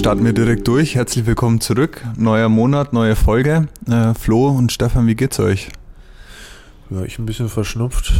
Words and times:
starten 0.00 0.24
wir 0.24 0.32
direkt 0.32 0.66
durch. 0.66 0.94
Herzlich 0.94 1.26
willkommen 1.26 1.60
zurück. 1.60 2.02
Neuer 2.16 2.48
Monat, 2.48 2.94
neue 2.94 3.14
Folge. 3.16 3.68
Äh, 3.86 4.14
Flo 4.14 4.48
und 4.48 4.72
Stefan, 4.72 5.06
wie 5.06 5.14
geht's 5.14 5.38
euch? 5.38 5.68
Ja, 6.88 7.02
ich 7.02 7.18
ein 7.18 7.26
bisschen 7.26 7.50
verschnupft 7.50 8.14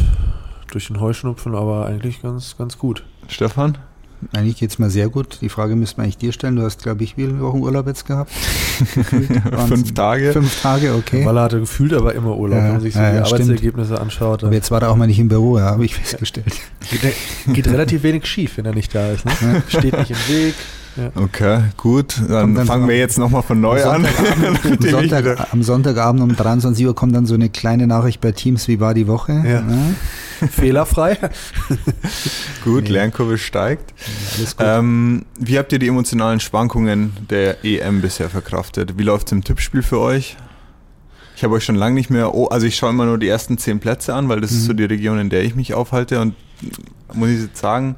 durch 0.69 0.87
den 0.87 0.99
Heuschnupfen, 0.99 1.55
aber 1.55 1.87
eigentlich 1.87 2.21
ganz, 2.21 2.55
ganz 2.55 2.77
gut. 2.77 3.03
Stefan? 3.27 3.79
Eigentlich 4.31 4.57
geht 4.57 4.69
es 4.69 4.77
mir 4.77 4.91
sehr 4.91 5.09
gut. 5.09 5.39
Die 5.41 5.49
Frage 5.49 5.75
müsste 5.75 5.97
man 5.97 6.03
eigentlich 6.03 6.19
dir 6.19 6.31
stellen. 6.33 6.55
Du 6.55 6.61
hast, 6.61 6.83
glaube 6.83 7.03
ich, 7.03 7.17
wie 7.17 7.25
viele 7.25 7.39
Wochen 7.39 7.61
Urlaub 7.61 7.87
jetzt 7.87 8.05
gehabt? 8.05 8.29
fünf 9.67 9.95
Tage. 9.95 10.33
Fünf 10.33 10.61
Tage, 10.61 10.93
okay. 10.93 11.25
Weil 11.25 11.35
er 11.35 11.43
hatte 11.43 11.59
gefühlt 11.61 11.93
aber 11.93 12.13
immer 12.13 12.37
Urlaub, 12.37 12.59
ja, 12.59 12.65
wenn 12.65 12.71
man 12.73 12.81
sich 12.81 12.93
so 12.93 12.99
ja, 12.99 13.09
die 13.09 13.17
ja, 13.17 13.23
Arbeitsergebnisse 13.23 13.99
anschaut. 13.99 14.43
Aber 14.43 14.53
jetzt 14.53 14.69
war 14.69 14.83
er 14.83 14.91
auch 14.91 14.95
mal 14.95 15.07
nicht 15.07 15.17
im 15.17 15.29
Büro, 15.29 15.57
ja, 15.57 15.65
habe 15.65 15.83
ich 15.83 15.95
festgestellt. 15.95 16.53
Geht, 16.91 17.15
geht, 17.55 17.67
relativ 17.67 18.03
wenig 18.03 18.27
schief, 18.27 18.57
wenn 18.57 18.67
er 18.67 18.75
nicht 18.75 18.93
da 18.93 19.09
ist. 19.09 19.25
Ne? 19.25 19.63
Steht 19.67 19.97
nicht 19.97 20.11
im 20.11 20.17
Weg. 20.27 20.53
Ja. 20.97 21.11
Okay, 21.15 21.63
gut. 21.77 22.21
Dann, 22.27 22.53
dann 22.53 22.67
fangen 22.67 22.87
wir 22.87 22.97
jetzt 22.97 23.17
nochmal 23.17 23.43
von 23.43 23.61
neu 23.61 23.83
an. 23.83 24.05
am, 24.63 24.81
Sonntag, 24.81 25.53
am, 25.53 25.63
Sonntagabend 25.63 26.21
um 26.21 26.35
23 26.35 26.85
Uhr 26.85 26.95
kommt 26.95 27.15
dann 27.15 27.25
so 27.25 27.33
eine 27.33 27.49
kleine 27.49 27.87
Nachricht 27.87 28.19
bei 28.19 28.31
Teams, 28.33 28.67
wie 28.67 28.79
war 28.79 28.93
die 28.93 29.07
Woche? 29.07 29.31
Ja. 29.33 29.61
Ne? 29.61 29.95
Fehlerfrei. 30.51 31.17
gut, 32.63 32.83
nee. 32.83 32.89
Lernkurve 32.89 33.37
steigt. 33.37 33.93
Ja, 34.59 34.79
ähm, 34.79 35.25
wie 35.39 35.57
habt 35.57 35.71
ihr 35.71 35.79
die 35.79 35.87
emotionalen 35.87 36.39
Schwankungen 36.39 37.13
der 37.29 37.63
EM 37.63 38.01
bisher 38.01 38.29
verkraftet? 38.29 38.97
Wie 38.97 39.03
läuft 39.03 39.27
es 39.27 39.31
im 39.31 39.43
Tippspiel 39.43 39.83
für 39.83 39.99
euch? 39.99 40.35
Ich 41.35 41.43
habe 41.43 41.55
euch 41.55 41.63
schon 41.63 41.75
lange 41.75 41.95
nicht 41.95 42.09
mehr, 42.09 42.35
oh, 42.35 42.47
also 42.47 42.67
ich 42.67 42.75
schaue 42.75 42.89
immer 42.89 43.05
nur 43.05 43.17
die 43.17 43.27
ersten 43.27 43.57
zehn 43.57 43.79
Plätze 43.79 44.13
an, 44.13 44.29
weil 44.29 44.41
das 44.41 44.51
mhm. 44.51 44.57
ist 44.57 44.65
so 44.65 44.73
die 44.73 44.83
Region, 44.83 45.19
in 45.19 45.29
der 45.29 45.43
ich 45.43 45.55
mich 45.55 45.73
aufhalte 45.73 46.19
und 46.19 46.35
muss 47.13 47.29
ich 47.29 47.41
jetzt 47.41 47.59
sagen, 47.59 47.95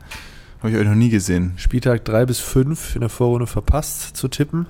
habe 0.63 0.71
ich 0.71 0.77
euch 0.77 0.87
noch 0.87 0.95
nie 0.95 1.09
gesehen. 1.09 1.51
Spieltag 1.57 2.05
3 2.05 2.25
bis 2.25 2.39
5 2.39 2.95
in 2.95 3.01
der 3.01 3.09
Vorrunde 3.09 3.47
verpasst 3.47 4.15
zu 4.15 4.29
tippen. 4.29 4.65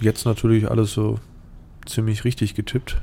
Jetzt 0.00 0.26
natürlich 0.26 0.68
alles 0.68 0.92
so 0.92 1.20
ziemlich 1.86 2.24
richtig 2.24 2.56
getippt. 2.56 3.00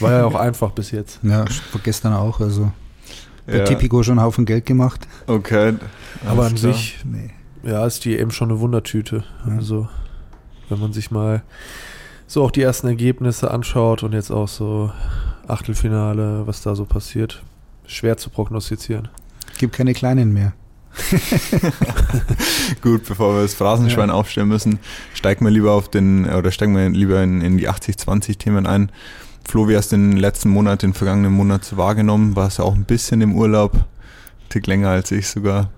War 0.00 0.12
ja 0.12 0.24
auch 0.26 0.34
einfach 0.38 0.72
bis 0.72 0.90
jetzt. 0.90 1.20
Ja, 1.22 1.46
gestern 1.82 2.12
auch. 2.12 2.40
Also 2.40 2.72
bei 3.46 3.56
ja. 3.56 3.64
Tipico 3.64 4.02
schon 4.02 4.18
einen 4.18 4.26
Haufen 4.26 4.44
Geld 4.44 4.66
gemacht. 4.66 5.08
Okay. 5.26 5.76
Aber 6.26 6.44
an 6.44 6.54
klar. 6.56 6.74
sich, 6.74 6.98
nee. 7.04 7.30
ja, 7.62 7.86
ist 7.86 8.04
die 8.04 8.18
eben 8.18 8.30
schon 8.30 8.50
eine 8.50 8.60
Wundertüte. 8.60 9.24
Ja. 9.46 9.56
Also, 9.56 9.88
wenn 10.68 10.78
man 10.78 10.92
sich 10.92 11.10
mal 11.10 11.42
so 12.26 12.44
auch 12.44 12.50
die 12.50 12.60
ersten 12.60 12.88
Ergebnisse 12.88 13.50
anschaut 13.50 14.02
und 14.02 14.12
jetzt 14.12 14.30
auch 14.30 14.48
so 14.48 14.92
Achtelfinale, 15.48 16.46
was 16.46 16.60
da 16.60 16.74
so 16.74 16.84
passiert, 16.84 17.42
schwer 17.86 18.18
zu 18.18 18.28
prognostizieren. 18.28 19.08
Gibt 19.56 19.74
keine 19.74 19.94
kleinen 19.94 20.34
mehr. 20.34 20.52
Gut, 22.82 23.04
bevor 23.06 23.34
wir 23.34 23.42
das 23.42 23.54
Phrasenschwein 23.54 24.08
ja. 24.08 24.14
aufstellen 24.14 24.48
müssen, 24.48 24.78
steigen 25.14 25.44
wir 25.44 25.50
lieber 25.50 25.72
auf 25.72 25.88
den, 25.88 26.26
oder 26.26 26.50
steigen 26.50 26.76
wir 26.76 26.88
lieber 26.88 27.22
in, 27.22 27.40
in 27.40 27.58
die 27.58 27.68
80-20-Themen 27.68 28.66
ein. 28.66 28.90
Flo, 29.48 29.68
wie 29.68 29.76
hast 29.76 29.92
du 29.92 29.96
den 29.96 30.16
letzten 30.16 30.50
Monat, 30.50 30.82
den 30.82 30.94
vergangenen 30.94 31.32
Monat 31.32 31.76
wahrgenommen? 31.76 32.34
Warst 32.34 32.58
du 32.58 32.64
auch 32.64 32.74
ein 32.74 32.84
bisschen 32.84 33.20
im 33.20 33.34
Urlaub? 33.34 33.84
Tick 34.48 34.66
länger 34.66 34.90
als 34.90 35.10
ich 35.12 35.28
sogar. 35.28 35.70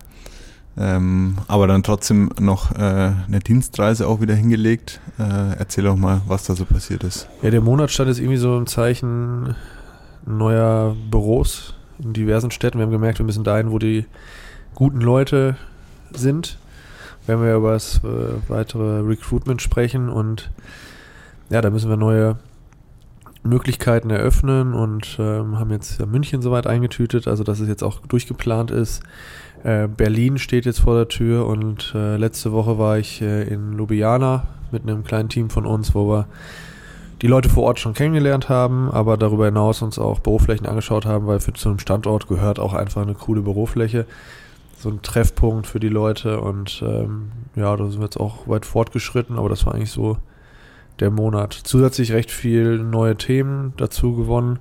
Ähm, 0.78 1.38
aber 1.48 1.66
dann 1.66 1.82
trotzdem 1.82 2.30
noch 2.38 2.72
äh, 2.72 2.78
eine 2.78 3.40
Dienstreise 3.44 4.06
auch 4.06 4.20
wieder 4.20 4.34
hingelegt. 4.34 5.00
Äh, 5.18 5.58
erzähl 5.58 5.84
doch 5.84 5.96
mal, 5.96 6.22
was 6.26 6.44
da 6.44 6.54
so 6.54 6.64
passiert 6.64 7.02
ist. 7.02 7.28
Ja, 7.42 7.50
der 7.50 7.60
Monat 7.60 7.90
stand 7.90 8.08
jetzt 8.08 8.20
irgendwie 8.20 8.36
so 8.36 8.56
im 8.56 8.66
Zeichen 8.66 9.56
neuer 10.24 10.94
Büros 11.10 11.74
in 11.98 12.12
diversen 12.12 12.50
Städten. 12.50 12.78
Wir 12.78 12.84
haben 12.84 12.92
gemerkt, 12.92 13.18
wir 13.18 13.26
müssen 13.26 13.44
dahin, 13.44 13.72
wo 13.72 13.78
die 13.78 14.06
guten 14.74 15.00
Leute 15.00 15.56
sind, 16.12 16.58
wenn 17.26 17.42
wir 17.42 17.54
über 17.54 17.72
das 17.72 18.00
äh, 18.04 18.48
weitere 18.48 19.00
Recruitment 19.00 19.62
sprechen 19.62 20.08
und 20.08 20.50
ja, 21.50 21.60
da 21.60 21.70
müssen 21.70 21.88
wir 21.88 21.96
neue 21.96 22.36
Möglichkeiten 23.42 24.10
eröffnen 24.10 24.74
und 24.74 25.16
ähm, 25.18 25.58
haben 25.58 25.70
jetzt 25.70 26.04
München 26.06 26.42
soweit 26.42 26.66
eingetütet, 26.66 27.28
also 27.28 27.44
dass 27.44 27.60
es 27.60 27.68
jetzt 27.68 27.82
auch 27.82 28.00
durchgeplant 28.00 28.70
ist. 28.70 29.02
Äh, 29.64 29.88
Berlin 29.88 30.38
steht 30.38 30.66
jetzt 30.66 30.80
vor 30.80 30.94
der 30.94 31.08
Tür 31.08 31.46
und 31.46 31.92
äh, 31.94 32.16
letzte 32.16 32.52
Woche 32.52 32.78
war 32.78 32.98
ich 32.98 33.22
äh, 33.22 33.44
in 33.44 33.72
Ljubljana 33.72 34.44
mit 34.70 34.82
einem 34.82 35.04
kleinen 35.04 35.28
Team 35.28 35.50
von 35.50 35.66
uns, 35.66 35.94
wo 35.94 36.08
wir 36.08 36.26
die 37.22 37.26
Leute 37.26 37.48
vor 37.48 37.64
Ort 37.64 37.80
schon 37.80 37.94
kennengelernt 37.94 38.48
haben, 38.48 38.90
aber 38.90 39.16
darüber 39.16 39.46
hinaus 39.46 39.82
uns 39.82 39.98
auch 39.98 40.20
Büroflächen 40.20 40.66
angeschaut 40.66 41.04
haben, 41.04 41.26
weil 41.26 41.40
für 41.40 41.52
zu 41.52 41.68
einem 41.68 41.80
Standort 41.80 42.28
gehört 42.28 42.60
auch 42.60 42.74
einfach 42.74 43.02
eine 43.02 43.14
coole 43.14 43.40
Bürofläche 43.40 44.06
so 44.78 44.88
ein 44.88 45.02
Treffpunkt 45.02 45.66
für 45.66 45.80
die 45.80 45.88
Leute 45.88 46.40
und 46.40 46.82
ähm, 46.86 47.32
ja, 47.56 47.76
da 47.76 47.88
sind 47.88 47.98
wir 47.98 48.04
jetzt 48.04 48.20
auch 48.20 48.46
weit 48.46 48.64
fortgeschritten, 48.64 49.36
aber 49.36 49.48
das 49.48 49.66
war 49.66 49.74
eigentlich 49.74 49.90
so 49.90 50.18
der 51.00 51.10
Monat. 51.10 51.52
Zusätzlich 51.52 52.12
recht 52.12 52.30
viel 52.30 52.78
neue 52.78 53.16
Themen 53.16 53.72
dazu 53.76 54.14
gewonnen. 54.14 54.58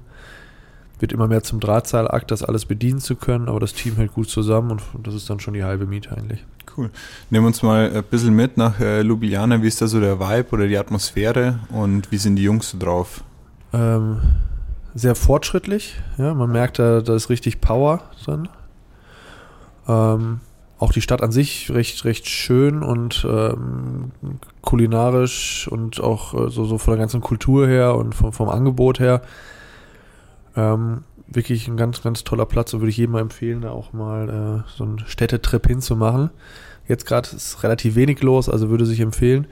Wird 0.99 1.13
immer 1.13 1.27
mehr 1.27 1.43
zum 1.43 1.59
Drahtseilakt, 1.59 2.31
das 2.31 2.41
alles 2.41 2.65
bedienen 2.65 2.99
zu 2.99 3.15
können, 3.15 3.47
aber 3.47 3.59
das 3.59 3.73
Team 3.73 3.95
hält 3.97 4.13
gut 4.13 4.29
zusammen 4.29 4.71
und 4.71 4.81
das 5.03 5.13
ist 5.13 5.29
dann 5.29 5.39
schon 5.39 5.53
die 5.53 5.63
halbe 5.63 5.85
Miete 5.85 6.17
eigentlich. 6.17 6.43
Cool. 6.75 6.89
Nehmen 7.29 7.45
wir 7.45 7.47
uns 7.47 7.61
mal 7.61 7.91
ein 7.91 8.03
bisschen 8.03 8.35
mit 8.35 8.57
nach 8.57 8.79
äh, 8.79 9.01
Ljubljana. 9.01 9.61
Wie 9.61 9.67
ist 9.67 9.81
da 9.81 9.87
so 9.87 9.99
der 9.99 10.19
Vibe 10.19 10.49
oder 10.51 10.67
die 10.67 10.77
Atmosphäre 10.77 11.59
und 11.69 12.11
wie 12.11 12.17
sind 12.17 12.35
die 12.35 12.43
Jungs 12.43 12.71
so 12.71 12.79
drauf? 12.79 13.23
Ähm, 13.73 14.19
sehr 14.95 15.13
fortschrittlich. 15.13 15.99
Ja, 16.17 16.33
man 16.33 16.51
merkt 16.51 16.79
da, 16.79 17.01
da 17.01 17.15
ist 17.15 17.29
richtig 17.29 17.61
Power 17.61 18.01
drin. 18.25 18.47
Ähm, 19.87 20.41
auch 20.79 20.91
die 20.91 21.01
Stadt 21.01 21.23
an 21.23 21.31
sich 21.31 21.71
recht, 21.71 22.05
recht 22.05 22.27
schön 22.27 22.83
und 22.83 23.25
ähm, 23.27 24.11
kulinarisch 24.61 25.67
und 25.67 25.99
auch 25.99 26.33
äh, 26.33 26.49
so, 26.49 26.65
so 26.65 26.77
von 26.77 26.93
der 26.93 26.99
ganzen 26.99 27.21
Kultur 27.21 27.67
her 27.67 27.95
und 27.95 28.13
vom, 28.13 28.31
vom 28.31 28.49
Angebot 28.49 28.99
her. 28.99 29.21
Ähm, 30.55 31.03
wirklich 31.27 31.67
ein 31.67 31.77
ganz, 31.77 32.01
ganz 32.01 32.23
toller 32.23 32.45
Platz 32.45 32.73
und 32.73 32.81
würde 32.81 32.89
ich 32.89 32.97
jedem 32.97 33.13
mal 33.13 33.21
empfehlen, 33.21 33.61
da 33.61 33.71
auch 33.71 33.91
mal 33.91 34.63
äh, 34.65 34.71
so 34.77 34.83
einen 34.83 34.99
Städtetrip 34.99 35.67
hinzumachen. 35.67 36.29
Jetzt 36.87 37.05
gerade 37.05 37.29
ist 37.35 37.63
relativ 37.63 37.95
wenig 37.95 38.21
los, 38.21 38.47
also 38.47 38.69
würde 38.69 38.85
sich 38.85 38.99
empfehlen. 38.99 39.47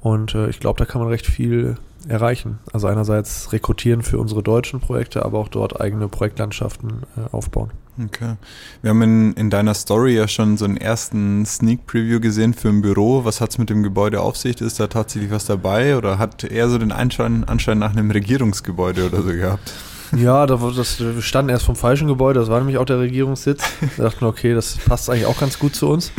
Und 0.00 0.34
äh, 0.34 0.48
ich 0.48 0.60
glaube, 0.60 0.78
da 0.78 0.84
kann 0.84 1.00
man 1.00 1.10
recht 1.10 1.26
viel 1.26 1.76
erreichen. 2.06 2.58
Also 2.72 2.86
einerseits 2.86 3.52
rekrutieren 3.52 4.02
für 4.02 4.18
unsere 4.18 4.42
deutschen 4.42 4.80
Projekte, 4.80 5.24
aber 5.24 5.38
auch 5.38 5.48
dort 5.48 5.80
eigene 5.80 6.08
Projektlandschaften 6.08 7.02
äh, 7.16 7.34
aufbauen. 7.34 7.70
Okay. 8.04 8.36
Wir 8.82 8.90
haben 8.90 9.02
in, 9.02 9.32
in 9.34 9.50
deiner 9.50 9.74
Story 9.74 10.14
ja 10.14 10.28
schon 10.28 10.56
so 10.56 10.64
einen 10.64 10.76
ersten 10.76 11.44
Sneak 11.44 11.86
Preview 11.86 12.20
gesehen 12.20 12.54
für 12.54 12.68
ein 12.68 12.80
Büro. 12.80 13.24
Was 13.24 13.40
hat 13.40 13.50
es 13.50 13.58
mit 13.58 13.70
dem 13.70 13.82
Gebäude 13.82 14.20
auf 14.20 14.36
sich? 14.36 14.60
Ist 14.60 14.78
da 14.78 14.86
tatsächlich 14.86 15.32
was 15.32 15.46
dabei 15.46 15.96
oder 15.96 16.18
hat 16.18 16.44
er 16.44 16.68
so 16.68 16.78
den 16.78 16.92
Anschein, 16.92 17.44
Anschein 17.44 17.78
nach 17.78 17.90
einem 17.90 18.10
Regierungsgebäude 18.10 19.06
oder 19.06 19.22
so 19.22 19.32
gehabt? 19.32 19.72
Ja, 20.16 20.46
das, 20.46 21.00
wir 21.00 21.20
standen 21.20 21.50
erst 21.50 21.66
vom 21.66 21.76
falschen 21.76 22.08
Gebäude, 22.08 22.40
das 22.40 22.48
war 22.48 22.58
nämlich 22.58 22.78
auch 22.78 22.86
der 22.86 22.98
Regierungssitz. 22.98 23.62
Wir 23.96 24.04
dachten, 24.04 24.24
okay, 24.24 24.54
das 24.54 24.78
passt 24.78 25.10
eigentlich 25.10 25.26
auch 25.26 25.38
ganz 25.38 25.58
gut 25.58 25.74
zu 25.74 25.86
uns. 25.86 26.12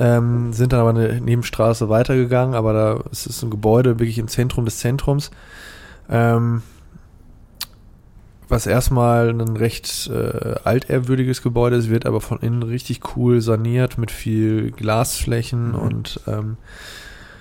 Ähm, 0.00 0.54
sind 0.54 0.72
dann 0.72 0.80
aber 0.80 0.90
eine 0.90 1.20
Nebenstraße 1.20 1.90
weitergegangen, 1.90 2.54
aber 2.54 2.72
da 2.72 3.00
ist 3.12 3.26
es 3.26 3.42
ein 3.42 3.50
Gebäude 3.50 3.98
wirklich 3.98 4.18
im 4.18 4.28
Zentrum 4.28 4.64
des 4.64 4.78
Zentrums. 4.78 5.30
Ähm, 6.08 6.62
was 8.48 8.66
erstmal 8.66 9.28
ein 9.28 9.56
recht 9.58 10.08
äh, 10.08 10.54
altehrwürdiges 10.64 11.42
Gebäude 11.42 11.76
ist, 11.76 11.90
wird 11.90 12.06
aber 12.06 12.22
von 12.22 12.40
innen 12.40 12.62
richtig 12.62 13.14
cool 13.14 13.42
saniert 13.42 13.98
mit 13.98 14.10
viel 14.10 14.70
Glasflächen 14.70 15.68
mhm. 15.68 15.74
und 15.74 16.20
ähm, 16.26 16.56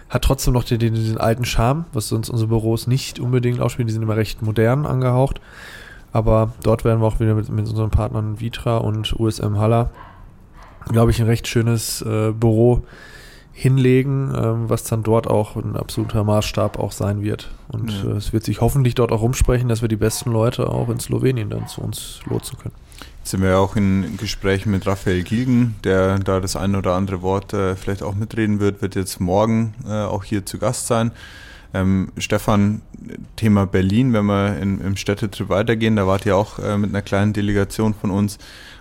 hat 0.10 0.24
trotzdem 0.24 0.54
noch 0.54 0.66
den, 0.66 0.80
den, 0.80 0.94
den, 0.96 1.18
alten 1.18 1.46
Charme, 1.46 1.86
was 1.94 2.10
sonst 2.10 2.30
unsere 2.30 2.50
Büros 2.50 2.88
nicht 2.88 3.22
unbedingt 3.22 3.62
ausspielen. 3.62 3.88
Die 3.88 3.94
sind 3.94 4.04
immer 4.04 4.18
recht 4.18 4.42
modern 4.42 4.86
angehaucht. 4.86 5.40
Aber 6.12 6.54
dort 6.62 6.84
werden 6.84 7.00
wir 7.02 7.08
auch 7.08 7.20
wieder 7.20 7.36
mit, 7.36 7.50
mit 7.50 7.70
unseren 7.70 7.92
Partnern 7.92 8.40
Vitra 8.40 8.78
und 8.78 9.18
USM 9.18 9.58
Haller, 9.58 9.92
glaube 10.86 11.12
ich, 11.12 11.20
ein 11.20 11.28
recht 11.28 11.48
schönes 11.48 12.02
äh, 12.02 12.32
Büro 12.32 12.84
hinlegen, 13.60 14.34
ähm, 14.36 14.70
was 14.70 14.86
dann 14.86 15.04
dort 15.04 15.28
auch 15.28 15.58
ein 15.58 15.76
absoluter 15.76 16.24
Maßstab 16.24 16.80
auch 16.80 16.94
sein 16.94 17.22
wird. 17.22 17.52
Und 17.68 17.92
ja. 17.92 18.12
äh, 18.12 18.14
es 18.14 18.32
wird 18.32 18.46
sich 18.46 18.62
hoffentlich 18.62 18.96
dort 18.96 19.12
auch 19.12 19.22
rumsprechen, 19.22 19.68
dass 19.68 19.82
wir 19.82 19.90
die 19.90 19.98
besten 19.98 20.32
Leute 20.32 20.70
auch 20.70 20.88
in 20.88 21.00
Slowenien 21.00 21.50
dann 21.50 21.68
zu 21.68 21.82
uns 21.82 22.22
lotsen 22.26 22.58
können. 22.58 22.76
Jetzt 23.20 23.32
sind 23.32 23.42
wir 23.42 23.60
auch 23.60 23.76
in 23.76 24.16
Gesprächen 24.16 24.72
mit 24.72 24.88
Raphael 24.88 25.24
Gilgen, 25.24 25.76
der 25.84 26.20
da 26.20 26.40
das 26.40 26.56
ein 26.56 26.74
oder 26.76 26.94
andere 26.94 27.22
Wort 27.22 27.54
äh, 27.54 27.76
vielleicht 27.76 28.02
auch 28.02 28.16
mitreden 28.16 28.62
wird, 28.62 28.82
wird 28.82 28.96
jetzt 28.96 29.20
morgen 29.20 29.74
äh, 29.86 29.92
auch 29.92 30.24
hier 30.24 30.46
zu 30.46 30.58
Gast 30.58 30.88
sein. 30.88 31.12
Ähm, 31.74 32.10
Stefan, 32.18 32.82
Thema 33.36 33.66
Berlin, 33.66 34.14
wenn 34.14 34.26
wir 34.26 34.58
in, 34.58 34.82
im 34.82 34.98
Städtetrip 34.98 35.50
weitergehen, 35.50 35.96
da 35.96 36.08
wart 36.08 36.26
ihr 36.26 36.36
auch 36.36 36.60
äh, 36.60 36.78
mit 36.78 36.90
einer 36.90 37.02
kleinen 37.02 37.34
Delegation 37.34 37.94
von 37.94 38.12
uns. 38.12 38.38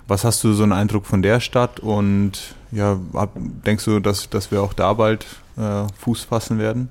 Was 0.06 0.24
hast 0.24 0.42
du 0.42 0.54
so 0.54 0.62
einen 0.62 0.72
Eindruck 0.72 1.04
von 1.04 1.20
der 1.20 1.40
Stadt 1.40 1.80
und 1.80 2.54
ja, 2.72 2.98
hab, 3.12 3.32
denkst 3.36 3.84
du, 3.84 4.00
dass, 4.00 4.30
dass 4.30 4.50
wir 4.50 4.62
auch 4.62 4.72
da 4.72 4.94
bald 4.94 5.26
äh, 5.56 5.84
Fuß 5.98 6.24
fassen 6.24 6.58
werden? 6.58 6.88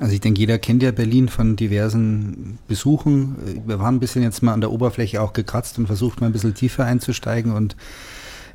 Also 0.00 0.14
ich 0.14 0.20
denke, 0.20 0.40
jeder 0.40 0.58
kennt 0.58 0.82
ja 0.82 0.92
Berlin 0.92 1.28
von 1.28 1.56
diversen 1.56 2.58
Besuchen. 2.66 3.36
Wir 3.66 3.78
haben 3.78 3.96
ein 3.96 4.00
bisschen 4.00 4.22
jetzt 4.22 4.42
mal 4.42 4.54
an 4.54 4.62
der 4.62 4.72
Oberfläche 4.72 5.20
auch 5.20 5.34
gekratzt 5.34 5.78
und 5.78 5.86
versucht 5.86 6.20
mal 6.20 6.28
ein 6.28 6.32
bisschen 6.32 6.54
tiefer 6.54 6.86
einzusteigen 6.86 7.52
und 7.52 7.76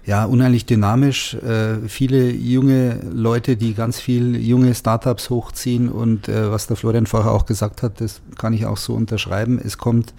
Ja, 0.06 0.25
unheimlich 0.25 0.68
dynamisch. 0.68 1.34
Äh, 1.34 1.88
viele 1.88 2.30
junge 2.30 3.00
Leute, 3.12 3.57
die 3.57 3.74
ganz 3.74 4.00
viel 4.00 4.36
junge 4.36 4.75
Startups 4.75 5.31
hochziehen 5.31 5.90
und 5.90 6.30
äh, 6.30 6.52
was 6.52 6.68
der 6.68 6.78
Florian 6.78 7.07
vorher 7.07 7.31
auch 7.31 7.48
gesagt 7.48 7.81
hat, 7.81 8.02
das 8.02 8.22
kann 8.38 8.54
ich 8.54 8.68
auch 8.68 8.78
so 8.78 8.94
unterschreiben. 8.94 9.60
Es 9.63 9.80
kommt 9.80 10.13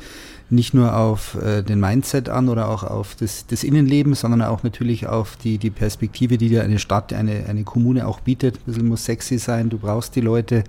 nicht 0.51 0.75
nur 0.75 0.97
auf 0.97 1.37
äh, 1.41 1.63
den 1.63 1.79
Mindset 1.79 2.29
an 2.29 2.49
oder 2.49 2.69
auch 2.69 2.83
auf 2.83 3.15
das, 3.15 3.47
das 3.47 3.63
Innenleben, 3.63 4.15
sondern 4.15 4.43
auch 4.43 4.65
natürlich 4.65 5.07
auf 5.07 5.37
die, 5.37 5.59
die 5.59 5.71
Perspektive, 5.71 6.37
die 6.37 6.49
dir 6.49 6.65
eine 6.65 6.81
Stadt, 6.81 7.13
eine, 7.13 7.47
eine 7.49 7.63
Kommune 7.63 8.09
auch 8.09 8.19
bietet. 8.19 8.57
Ein 8.57 8.63
bisschen 8.67 8.89
muss 8.89 9.05
sexy 9.05 9.39
sein, 9.39 9.71
du 9.71 9.79
brauchst 9.79 10.17
die 10.17 10.21
Leute, 10.21 10.65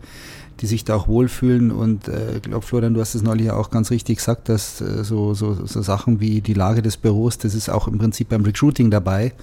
die 0.59 0.67
sich 0.67 0.85
da 0.85 0.95
auch 0.95 1.07
wohlfühlen. 1.07 1.71
Und 1.71 2.07
ich 2.07 2.13
äh, 2.13 2.39
glaube, 2.39 2.65
Florian, 2.65 2.93
du 2.93 3.01
hast 3.01 3.15
es 3.15 3.21
neulich 3.21 3.51
auch 3.51 3.69
ganz 3.69 3.91
richtig 3.91 4.17
gesagt, 4.17 4.49
dass 4.49 4.81
äh, 4.81 5.03
so, 5.03 5.33
so, 5.33 5.65
so 5.65 5.81
Sachen 5.81 6.19
wie 6.19 6.41
die 6.41 6.53
Lage 6.53 6.81
des 6.81 6.97
Büros, 6.97 7.37
das 7.37 7.53
ist 7.53 7.69
auch 7.69 7.87
im 7.87 7.97
Prinzip 7.97 8.29
beim 8.29 8.43
Recruiting 8.43 8.91
dabei. 8.91 9.33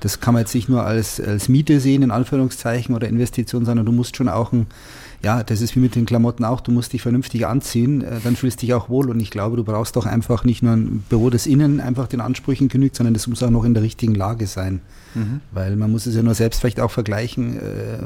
Das 0.00 0.20
kann 0.20 0.34
man 0.34 0.42
jetzt 0.42 0.54
nicht 0.54 0.68
nur 0.68 0.84
als, 0.84 1.20
als 1.20 1.48
Miete 1.48 1.80
sehen, 1.80 2.02
in 2.02 2.10
Anführungszeichen, 2.10 2.94
oder 2.94 3.08
Investition, 3.08 3.64
sondern 3.64 3.86
du 3.86 3.92
musst 3.92 4.16
schon 4.16 4.28
auch 4.28 4.52
ein 4.52 4.66
ja, 5.26 5.42
das 5.42 5.60
ist 5.60 5.74
wie 5.74 5.80
mit 5.80 5.96
den 5.96 6.06
Klamotten 6.06 6.44
auch, 6.44 6.60
du 6.60 6.70
musst 6.70 6.92
dich 6.92 7.02
vernünftig 7.02 7.48
anziehen, 7.48 8.00
äh, 8.00 8.20
dann 8.22 8.36
fühlst 8.36 8.62
du 8.62 8.66
dich 8.66 8.74
auch 8.74 8.88
wohl 8.88 9.10
und 9.10 9.18
ich 9.18 9.32
glaube, 9.32 9.56
du 9.56 9.64
brauchst 9.64 9.96
doch 9.96 10.06
einfach 10.06 10.44
nicht 10.44 10.62
nur 10.62 10.74
ein 10.74 11.04
Büro, 11.08 11.30
das 11.30 11.48
innen 11.48 11.80
einfach 11.80 12.06
den 12.06 12.20
Ansprüchen 12.20 12.68
genügt, 12.68 12.94
sondern 12.94 13.12
das 13.12 13.26
muss 13.26 13.42
auch 13.42 13.50
noch 13.50 13.64
in 13.64 13.74
der 13.74 13.82
richtigen 13.82 14.14
Lage 14.14 14.46
sein. 14.46 14.78
Mhm. 15.16 15.40
Weil 15.50 15.74
man 15.74 15.90
muss 15.90 16.06
es 16.06 16.14
ja 16.14 16.22
nur 16.22 16.34
selbst 16.34 16.60
vielleicht 16.60 16.78
auch 16.78 16.92
vergleichen, 16.92 17.56
äh, 17.56 17.62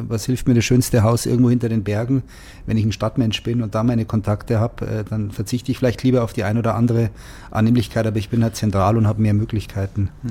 was 0.08 0.24
hilft 0.24 0.48
mir 0.48 0.54
das 0.54 0.64
schönste 0.64 1.02
Haus 1.02 1.26
irgendwo 1.26 1.50
hinter 1.50 1.68
den 1.68 1.84
Bergen, 1.84 2.22
wenn 2.64 2.78
ich 2.78 2.86
ein 2.86 2.92
Stadtmensch 2.92 3.42
bin 3.42 3.60
und 3.60 3.74
da 3.74 3.82
meine 3.82 4.06
Kontakte 4.06 4.58
habe, 4.58 4.86
äh, 4.86 5.04
dann 5.04 5.30
verzichte 5.30 5.70
ich 5.72 5.76
vielleicht 5.76 6.02
lieber 6.02 6.24
auf 6.24 6.32
die 6.32 6.44
ein 6.44 6.56
oder 6.56 6.74
andere 6.74 7.10
Annehmlichkeit, 7.50 8.06
aber 8.06 8.16
ich 8.16 8.30
bin 8.30 8.42
halt 8.42 8.56
zentral 8.56 8.96
und 8.96 9.06
habe 9.06 9.20
mehr 9.20 9.34
Möglichkeiten. 9.34 10.08
Mhm. 10.22 10.30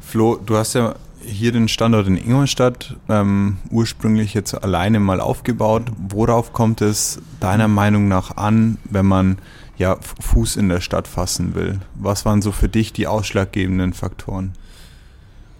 Flo, 0.00 0.34
du 0.44 0.56
hast 0.56 0.74
ja 0.74 0.96
hier 1.30 1.52
den 1.52 1.68
Standort 1.68 2.06
in 2.06 2.16
Ingolstadt 2.16 2.96
ähm, 3.08 3.58
ursprünglich 3.70 4.34
jetzt 4.34 4.54
alleine 4.54 5.00
mal 5.00 5.20
aufgebaut. 5.20 5.84
Worauf 6.08 6.52
kommt 6.52 6.80
es 6.80 7.20
deiner 7.40 7.68
Meinung 7.68 8.08
nach 8.08 8.36
an, 8.36 8.78
wenn 8.84 9.06
man 9.06 9.38
ja 9.78 9.96
Fuß 10.20 10.56
in 10.56 10.68
der 10.68 10.80
Stadt 10.80 11.08
fassen 11.08 11.54
will? 11.54 11.80
Was 11.94 12.24
waren 12.24 12.42
so 12.42 12.52
für 12.52 12.68
dich 12.68 12.92
die 12.92 13.06
ausschlaggebenden 13.06 13.92
Faktoren? 13.92 14.52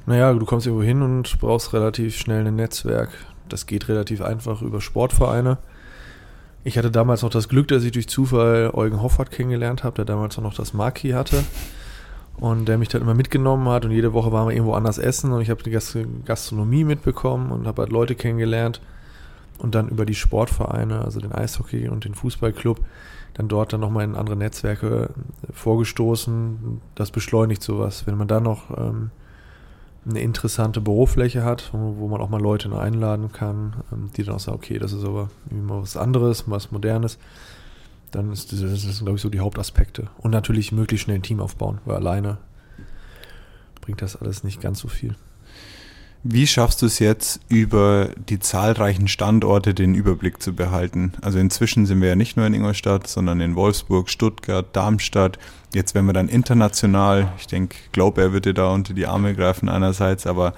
Naja, 0.06 0.32
du 0.32 0.44
kommst 0.44 0.66
irgendwo 0.66 0.84
hin 0.84 1.02
und 1.02 1.38
brauchst 1.40 1.72
relativ 1.72 2.16
schnell 2.16 2.46
ein 2.46 2.56
Netzwerk. 2.56 3.10
Das 3.48 3.66
geht 3.66 3.88
relativ 3.88 4.20
einfach 4.22 4.62
über 4.62 4.80
Sportvereine. 4.80 5.58
Ich 6.64 6.76
hatte 6.76 6.90
damals 6.90 7.22
noch 7.22 7.30
das 7.30 7.48
Glück, 7.48 7.68
dass 7.68 7.84
ich 7.84 7.92
durch 7.92 8.08
Zufall 8.08 8.70
Eugen 8.74 9.00
Hoffert 9.00 9.30
kennengelernt 9.30 9.84
habe, 9.84 9.96
der 9.96 10.04
damals 10.04 10.36
auch 10.36 10.42
noch 10.42 10.54
das 10.54 10.74
Marquis 10.74 11.14
hatte 11.14 11.44
und 12.40 12.66
der 12.66 12.78
mich 12.78 12.88
dann 12.88 13.02
immer 13.02 13.14
mitgenommen 13.14 13.68
hat 13.68 13.84
und 13.84 13.90
jede 13.90 14.12
Woche 14.14 14.32
waren 14.32 14.48
wir 14.48 14.54
irgendwo 14.54 14.72
anders 14.72 14.98
essen 14.98 15.32
und 15.32 15.42
ich 15.42 15.50
habe 15.50 15.62
die 15.62 15.70
Gastronomie 16.24 16.84
mitbekommen 16.84 17.52
und 17.52 17.66
habe 17.66 17.82
halt 17.82 17.92
Leute 17.92 18.14
kennengelernt 18.14 18.80
und 19.58 19.74
dann 19.74 19.88
über 19.88 20.06
die 20.06 20.14
Sportvereine, 20.14 21.04
also 21.04 21.20
den 21.20 21.32
Eishockey 21.32 21.88
und 21.88 22.06
den 22.06 22.14
Fußballclub, 22.14 22.80
dann 23.34 23.48
dort 23.48 23.72
dann 23.72 23.80
nochmal 23.80 24.04
in 24.04 24.16
andere 24.16 24.36
Netzwerke 24.36 25.10
vorgestoßen. 25.52 26.80
Das 26.94 27.10
beschleunigt 27.10 27.62
sowas. 27.62 28.06
Wenn 28.06 28.16
man 28.16 28.26
dann 28.26 28.42
noch 28.42 28.76
ähm, 28.76 29.10
eine 30.08 30.20
interessante 30.20 30.80
Bürofläche 30.80 31.44
hat, 31.44 31.70
wo, 31.72 32.08
man 32.08 32.20
auch 32.20 32.30
mal 32.30 32.40
Leute 32.40 32.76
einladen 32.76 33.32
kann, 33.32 33.74
ähm, 33.92 34.10
die 34.16 34.24
dann 34.24 34.36
auch 34.36 34.40
sagen, 34.40 34.56
okay, 34.56 34.78
das 34.78 34.92
ist 34.92 35.04
aber 35.04 35.28
mal 35.50 35.82
was 35.82 35.96
anderes, 35.96 36.44
was 36.48 36.72
Modernes, 36.72 37.18
dann 38.10 38.32
ist 38.32 38.52
das, 38.52 38.60
das 38.60 38.82
sind, 38.82 39.04
glaube 39.04 39.16
ich, 39.16 39.22
so 39.22 39.28
die 39.28 39.40
Hauptaspekte. 39.40 40.08
Und 40.18 40.30
natürlich 40.30 40.72
möglichst 40.72 41.04
schnell 41.04 41.16
ein 41.16 41.22
Team 41.22 41.40
aufbauen, 41.40 41.78
weil 41.84 41.96
alleine 41.96 42.38
bringt 43.80 44.02
das 44.02 44.16
alles 44.16 44.44
nicht 44.44 44.60
ganz 44.60 44.78
so 44.80 44.88
viel. 44.88 45.16
Wie 46.22 46.46
schaffst 46.46 46.82
du 46.82 46.86
es 46.86 46.98
jetzt, 46.98 47.40
über 47.48 48.10
die 48.28 48.38
zahlreichen 48.38 49.08
Standorte 49.08 49.72
den 49.72 49.94
Überblick 49.94 50.42
zu 50.42 50.52
behalten? 50.52 51.14
Also 51.22 51.38
inzwischen 51.38 51.86
sind 51.86 52.02
wir 52.02 52.10
ja 52.10 52.14
nicht 52.14 52.36
nur 52.36 52.46
in 52.46 52.52
Ingolstadt, 52.52 53.06
sondern 53.06 53.40
in 53.40 53.56
Wolfsburg, 53.56 54.10
Stuttgart, 54.10 54.66
Darmstadt. 54.76 55.38
Jetzt, 55.72 55.94
wenn 55.94 56.04
wir 56.04 56.12
dann 56.12 56.28
international, 56.28 57.32
ich 57.38 57.46
denke, 57.46 57.76
glaube, 57.92 58.20
er 58.20 58.32
würde 58.34 58.52
da 58.52 58.70
unter 58.70 58.92
die 58.92 59.06
Arme 59.06 59.34
greifen 59.34 59.70
einerseits, 59.70 60.26
aber 60.26 60.52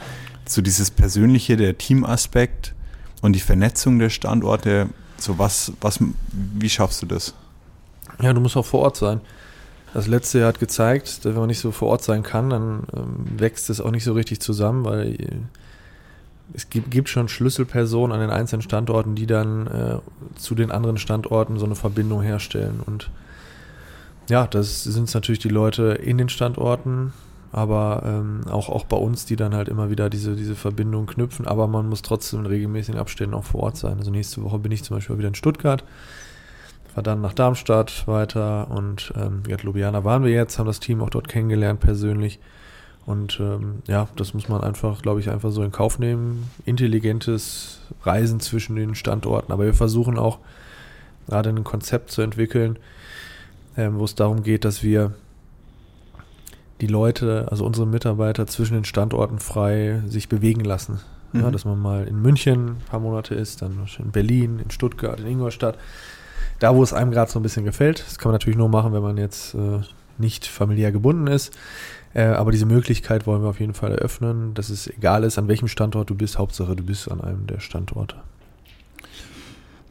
so 0.47 0.63
dieses 0.63 0.91
Persönliche, 0.91 1.57
der 1.57 1.79
Teamaspekt 1.79 2.75
und 3.21 3.35
die 3.35 3.41
Vernetzung 3.41 4.01
der 4.01 4.11
Standorte, 4.11 4.89
so 5.17 5.39
was, 5.39 5.73
was, 5.81 6.01
wie 6.33 6.71
schaffst 6.71 7.03
du 7.03 7.07
das? 7.07 7.35
Ja, 8.23 8.33
du 8.33 8.41
musst 8.41 8.57
auch 8.57 8.65
vor 8.65 8.81
Ort 8.81 8.97
sein. 8.97 9.21
Das 9.93 10.07
letzte 10.07 10.39
Jahr 10.39 10.49
hat 10.49 10.61
gezeigt, 10.61 11.07
dass 11.07 11.25
wenn 11.25 11.35
man 11.35 11.49
nicht 11.49 11.59
so 11.59 11.71
vor 11.71 11.89
Ort 11.89 12.03
sein 12.03 12.23
kann, 12.23 12.49
dann 12.49 12.85
ähm, 12.97 13.39
wächst 13.39 13.69
es 13.69 13.81
auch 13.81 13.91
nicht 13.91 14.05
so 14.05 14.15
richtig 14.15 14.41
zusammen, 14.41 14.85
weil 14.85 15.15
äh, 15.21 15.29
es 16.55 16.71
gibt, 16.71 16.91
gibt, 16.91 17.09
schon 17.09 17.29
Schlüsselpersonen 17.29 18.15
an 18.15 18.21
den 18.21 18.31
einzelnen 18.31 18.63
Standorten, 18.63 19.15
die 19.15 19.27
dann 19.27 19.67
äh, 19.67 19.99
zu 20.39 20.55
den 20.55 20.71
anderen 20.71 20.99
Standorten 20.99 21.59
so 21.59 21.67
eine 21.67 21.75
Verbindung 21.75 22.23
herstellen. 22.23 22.81
Und 22.87 23.11
ja, 24.31 24.47
das 24.47 24.85
sind 24.85 25.13
natürlich 25.13 25.41
die 25.41 25.49
Leute 25.49 25.93
in 25.93 26.17
den 26.17 26.29
Standorten, 26.29 27.13
aber 27.51 28.03
ähm, 28.07 28.43
auch, 28.51 28.69
auch 28.69 28.85
bei 28.85 28.97
uns, 28.97 29.27
die 29.27 29.37
dann 29.37 29.55
halt 29.55 29.69
immer 29.69 29.91
wieder 29.91 30.09
diese, 30.09 30.37
diese 30.37 30.55
Verbindung 30.55 31.07
knüpfen. 31.07 31.47
Aber 31.47 31.67
man 31.67 31.89
muss 31.89 32.03
trotzdem 32.03 32.41
in 32.41 32.47
regelmäßigen 32.47 32.99
Abständen 32.99 33.35
auch 33.35 33.45
vor 33.45 33.63
Ort 33.65 33.77
sein. 33.77 33.99
Also 33.99 34.11
nächste 34.11 34.43
Woche 34.43 34.59
bin 34.59 34.73
ich 34.73 34.85
zum 34.85 34.97
Beispiel 34.97 35.19
wieder 35.19 35.29
in 35.29 35.35
Stuttgart 35.35 35.85
war 36.95 37.03
dann 37.03 37.21
nach 37.21 37.33
Darmstadt 37.33 38.07
weiter 38.07 38.71
und 38.71 39.13
ähm, 39.17 39.43
ja, 39.49 39.57
Ljubljana 39.57 40.05
waren 40.05 40.25
wir 40.25 40.33
jetzt, 40.33 40.59
haben 40.59 40.67
das 40.67 40.81
Team 40.81 41.01
auch 41.01 41.11
dort 41.11 41.29
kennengelernt 41.29 41.81
persönlich. 41.81 42.39
Und 43.05 43.41
ähm, 43.41 43.83
ja, 43.89 44.09
das 44.17 44.33
muss 44.33 44.49
man 44.49 44.63
einfach, 44.63 45.03
glaube 45.03 45.21
ich, 45.21 45.31
einfach 45.31 45.51
so 45.51 45.63
in 45.63 45.73
Kauf 45.73 45.99
nehmen. 45.99 46.51
Intelligentes 46.65 47.81
Reisen 48.05 48.39
zwischen 48.39 48.77
den 48.77 48.95
Standorten. 48.95 49.53
Aber 49.53 49.65
wir 49.65 49.75
versuchen 49.75 50.19
auch 50.19 50.39
gerade 51.27 51.51
ein 51.51 51.65
Konzept 51.65 52.11
zu 52.11 52.23
entwickeln, 52.23 52.79
ähm, 53.77 53.99
wo 53.99 54.05
es 54.05 54.15
darum 54.15 54.43
geht, 54.43 54.65
dass 54.65 54.83
wir 54.83 55.13
die 56.81 56.87
Leute, 56.87 57.49
also 57.51 57.65
unsere 57.65 57.87
Mitarbeiter 57.87 58.47
zwischen 58.47 58.75
den 58.75 58.85
Standorten 58.85 59.39
frei 59.39 60.03
sich 60.07 60.29
bewegen 60.29 60.65
lassen. 60.65 61.01
Mhm. 61.33 61.41
Ja, 61.41 61.51
dass 61.51 61.65
man 61.65 61.81
mal 61.81 62.07
in 62.07 62.21
München 62.21 62.69
ein 62.69 62.83
paar 62.89 63.01
Monate 63.01 63.35
ist, 63.35 63.63
dann 63.63 63.87
in 63.99 64.11
Berlin, 64.13 64.61
in 64.63 64.71
Stuttgart, 64.71 65.19
in 65.19 65.27
Ingolstadt 65.27 65.77
da, 66.63 66.75
wo 66.77 66.83
es 66.83 66.93
einem 66.93 67.11
gerade 67.11 67.31
so 67.31 67.39
ein 67.39 67.43
bisschen 67.43 67.65
gefällt. 67.65 68.05
Das 68.07 68.19
kann 68.19 68.31
man 68.31 68.35
natürlich 68.35 68.59
nur 68.59 68.69
machen, 68.69 68.93
wenn 68.93 69.03
man 69.03 69.17
jetzt 69.17 69.55
äh, 69.55 69.81
nicht 70.19 70.47
familiär 70.47 70.93
gebunden 70.93 71.27
ist. 71.27 71.53
Äh, 72.15 72.25
aber 72.25 72.53
diese 72.53 72.67
Möglichkeit 72.67 73.27
wollen 73.27 73.43
wir 73.43 73.49
auf 73.49 73.61
jeden 73.61 73.75
Fall 73.75 73.93
eröffnen, 73.93 74.55
dass 74.55 74.69
es 74.69 74.87
egal 74.87 75.25
ist, 75.25 75.39
an 75.39 75.49
welchem 75.49 75.69
Standort 75.69 76.11
du 76.11 76.15
bist. 76.15 76.39
Hauptsache, 76.39 76.77
du 76.77 76.85
bist 76.85 77.11
an 77.11 77.21
einem 77.21 77.47
der 77.47 77.61
Standorte. 77.61 78.17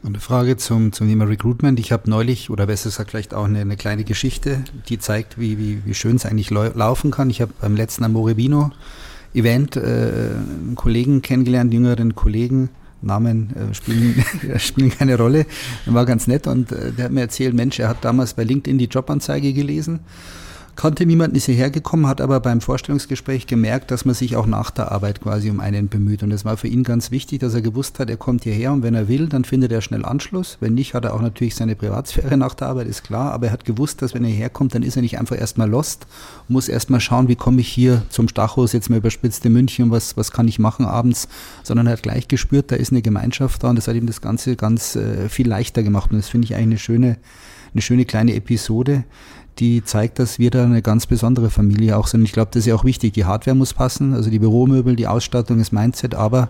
Eine 0.04 0.18
Frage 0.18 0.56
zum, 0.56 0.92
zum 0.92 1.08
Thema 1.08 1.26
Recruitment. 1.26 1.78
Ich 1.78 1.92
habe 1.92 2.10
neulich, 2.10 2.50
oder 2.50 2.66
besser 2.66 2.88
gesagt 2.88 3.10
vielleicht 3.10 3.34
auch 3.34 3.44
eine, 3.44 3.60
eine 3.60 3.76
kleine 3.76 4.02
Geschichte, 4.02 4.64
die 4.88 4.98
zeigt, 4.98 5.38
wie, 5.38 5.58
wie, 5.58 5.84
wie 5.84 5.94
schön 5.94 6.16
es 6.16 6.26
eigentlich 6.26 6.50
laufen 6.50 7.10
kann. 7.10 7.30
Ich 7.30 7.40
habe 7.40 7.52
beim 7.60 7.76
letzten 7.76 8.02
Amorebino 8.02 8.72
Event 9.34 9.76
äh, 9.76 9.80
einen 9.80 10.74
Kollegen 10.74 11.22
kennengelernt, 11.22 11.72
jüngeren 11.72 12.14
Kollegen, 12.14 12.70
Namen 13.02 13.54
äh, 13.56 13.74
spielen, 13.74 14.24
spielen 14.58 14.90
keine 14.90 15.16
Rolle. 15.16 15.46
Er 15.86 15.94
war 15.94 16.06
ganz 16.06 16.26
nett 16.26 16.46
und 16.46 16.72
äh, 16.72 16.92
der 16.92 17.06
hat 17.06 17.12
mir 17.12 17.22
erzählt, 17.22 17.54
Mensch, 17.54 17.78
er 17.78 17.88
hat 17.88 18.04
damals 18.04 18.34
bei 18.34 18.44
LinkedIn 18.44 18.78
die 18.78 18.86
Jobanzeige 18.86 19.52
gelesen 19.52 20.00
kannte 20.76 21.04
niemanden, 21.04 21.36
ist 21.36 21.46
hierher 21.46 21.70
gekommen, 21.70 22.06
hat 22.06 22.20
aber 22.20 22.40
beim 22.40 22.60
Vorstellungsgespräch 22.60 23.46
gemerkt, 23.46 23.90
dass 23.90 24.04
man 24.04 24.14
sich 24.14 24.36
auch 24.36 24.46
nach 24.46 24.70
der 24.70 24.90
Arbeit 24.90 25.20
quasi 25.20 25.50
um 25.50 25.60
einen 25.60 25.88
bemüht. 25.88 26.22
Und 26.22 26.30
das 26.30 26.44
war 26.44 26.56
für 26.56 26.68
ihn 26.68 26.82
ganz 26.82 27.10
wichtig, 27.10 27.40
dass 27.40 27.54
er 27.54 27.60
gewusst 27.60 27.98
hat, 27.98 28.08
er 28.08 28.16
kommt 28.16 28.44
hierher 28.44 28.72
und 28.72 28.82
wenn 28.82 28.94
er 28.94 29.08
will, 29.08 29.28
dann 29.28 29.44
findet 29.44 29.70
er 29.72 29.80
schnell 29.80 30.04
Anschluss. 30.04 30.56
Wenn 30.60 30.74
nicht, 30.74 30.94
hat 30.94 31.04
er 31.04 31.14
auch 31.14 31.20
natürlich 31.20 31.54
seine 31.54 31.76
Privatsphäre 31.76 32.36
nach 32.36 32.54
der 32.54 32.68
Arbeit, 32.68 32.88
ist 32.88 33.04
klar. 33.04 33.32
Aber 33.32 33.46
er 33.46 33.52
hat 33.52 33.64
gewusst, 33.64 34.02
dass 34.02 34.14
wenn 34.14 34.24
er 34.24 34.30
herkommt, 34.30 34.74
dann 34.74 34.82
ist 34.82 34.96
er 34.96 35.02
nicht 35.02 35.18
einfach 35.18 35.38
erstmal 35.38 35.68
lost, 35.68 36.06
muss 36.48 36.68
erstmal 36.68 37.00
schauen, 37.00 37.28
wie 37.28 37.36
komme 37.36 37.60
ich 37.60 37.68
hier 37.68 38.02
zum 38.08 38.28
Stachus, 38.28 38.72
jetzt 38.72 38.88
mal 38.88 38.96
überspitzt 38.96 39.44
in 39.44 39.52
München, 39.52 39.90
was, 39.90 40.16
was 40.16 40.32
kann 40.32 40.48
ich 40.48 40.58
machen 40.58 40.86
abends, 40.86 41.28
sondern 41.62 41.86
er 41.86 41.94
hat 41.94 42.02
gleich 42.02 42.28
gespürt, 42.28 42.70
da 42.70 42.76
ist 42.76 42.92
eine 42.92 43.02
Gemeinschaft 43.02 43.62
da 43.62 43.70
und 43.70 43.76
das 43.76 43.88
hat 43.88 43.94
ihm 43.94 44.06
das 44.06 44.20
Ganze 44.20 44.56
ganz 44.56 44.96
äh, 44.96 45.28
viel 45.28 45.48
leichter 45.48 45.82
gemacht. 45.82 46.10
Und 46.12 46.18
das 46.18 46.28
finde 46.28 46.46
ich 46.46 46.54
eigentlich 46.54 46.62
eine 46.62 46.78
schöne, 46.78 47.16
eine 47.74 47.82
schöne 47.82 48.04
kleine 48.04 48.34
Episode, 48.34 49.04
die 49.58 49.84
zeigt, 49.84 50.18
dass 50.18 50.38
wir 50.38 50.50
da 50.50 50.64
eine 50.64 50.82
ganz 50.82 51.06
besondere 51.06 51.50
Familie 51.50 51.96
auch 51.96 52.06
sind. 52.06 52.22
Ich 52.24 52.32
glaube, 52.32 52.50
das 52.52 52.60
ist 52.60 52.66
ja 52.66 52.74
auch 52.74 52.84
wichtig. 52.84 53.12
Die 53.12 53.24
Hardware 53.24 53.54
muss 53.54 53.74
passen, 53.74 54.14
also 54.14 54.30
die 54.30 54.38
Büromöbel, 54.38 54.96
die 54.96 55.06
Ausstattung, 55.06 55.58
das 55.58 55.72
Mindset, 55.72 56.14
aber 56.14 56.48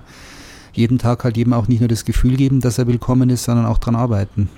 jeden 0.72 0.98
Tag 0.98 1.24
halt 1.24 1.36
jedem 1.36 1.52
auch 1.52 1.68
nicht 1.68 1.80
nur 1.80 1.88
das 1.88 2.04
Gefühl 2.04 2.36
geben, 2.36 2.60
dass 2.60 2.78
er 2.78 2.86
willkommen 2.86 3.28
ist, 3.30 3.44
sondern 3.44 3.66
auch 3.66 3.78
dran 3.78 3.96
arbeiten. 3.96 4.48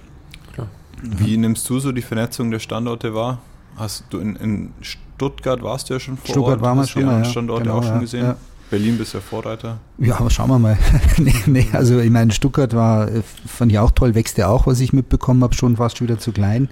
Klar. 0.53 0.69
Wie 1.03 1.37
nimmst 1.37 1.69
du 1.69 1.81
so 1.81 1.93
die 1.93 2.03
Vernetzung 2.03 2.51
der 2.51 2.61
Standorte 2.61 3.15
wahr? 3.15 3.39
Hast 3.77 4.05
du 4.11 4.19
in, 4.19 4.37
in 4.37 4.71
Stuttgart 4.81 5.63
warst 5.63 5.91
du 5.91 5.95
ja 5.95 6.01
schon 6.01 6.17
vor 6.17 6.27
Stuttgart 6.27 6.53
Ort, 6.55 6.63
waren 6.63 6.79
wir 6.79 6.87
schon, 6.87 7.03
die 7.03 7.09
ja, 7.09 7.25
Standorte 7.25 7.65
genau, 7.65 7.79
auch 7.79 7.83
schon 7.83 8.01
gesehen? 8.01 8.25
Ja. 8.25 8.37
Berlin 8.75 8.99
bist 8.99 9.15
du 9.15 9.21
Vorreiter? 9.21 9.79
Ja, 9.99 10.19
aber 10.19 10.31
schauen 10.31 10.51
wir 10.51 10.59
mal. 10.59 10.77
nee, 11.19 11.33
nee, 11.47 11.69
also 11.75 12.01
ich 12.01 12.11
meine, 12.11 12.33
Stuttgart 12.33 12.75
war, 12.75 13.07
äh, 13.07 13.23
fand 13.47 13.71
ich 13.71 13.79
auch 13.79 13.93
toll, 13.93 14.17
wächst 14.17 14.37
ja 14.37 14.49
auch, 14.49 14.67
was 14.67 14.81
ich 14.81 14.93
mitbekommen 14.93 15.45
habe, 15.45 15.55
schon 15.55 15.77
fast 15.77 16.01
wieder 16.01 16.19
zu 16.19 16.33
klein. 16.33 16.69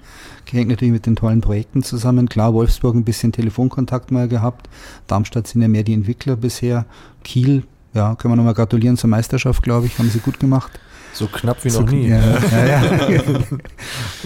Hängt 0.51 0.67
natürlich 0.67 0.91
mit 0.91 1.05
den 1.05 1.15
tollen 1.15 1.39
Projekten 1.39 1.81
zusammen. 1.81 2.27
Klar, 2.27 2.53
Wolfsburg 2.53 2.93
ein 2.93 3.05
bisschen 3.05 3.31
Telefonkontakt 3.31 4.11
mal 4.11 4.27
gehabt. 4.27 4.67
Darmstadt 5.07 5.47
sind 5.47 5.61
ja 5.61 5.69
mehr 5.69 5.83
die 5.83 5.93
Entwickler 5.93 6.35
bisher. 6.35 6.85
Kiel, 7.23 7.63
ja, 7.93 8.15
können 8.15 8.33
wir 8.33 8.35
nochmal 8.35 8.53
gratulieren 8.53 8.97
zur 8.97 9.09
Meisterschaft, 9.09 9.63
glaube 9.63 9.85
ich, 9.85 9.99
haben 9.99 10.09
sie 10.09 10.19
gut 10.19 10.39
gemacht. 10.39 10.71
So 11.13 11.27
knapp 11.27 11.63
wie 11.63 11.69
so, 11.69 11.81
noch 11.81 11.91
nie. 11.91 12.07
Ja, 12.07 12.19
ja, 12.51 13.09
ja. 13.09 13.21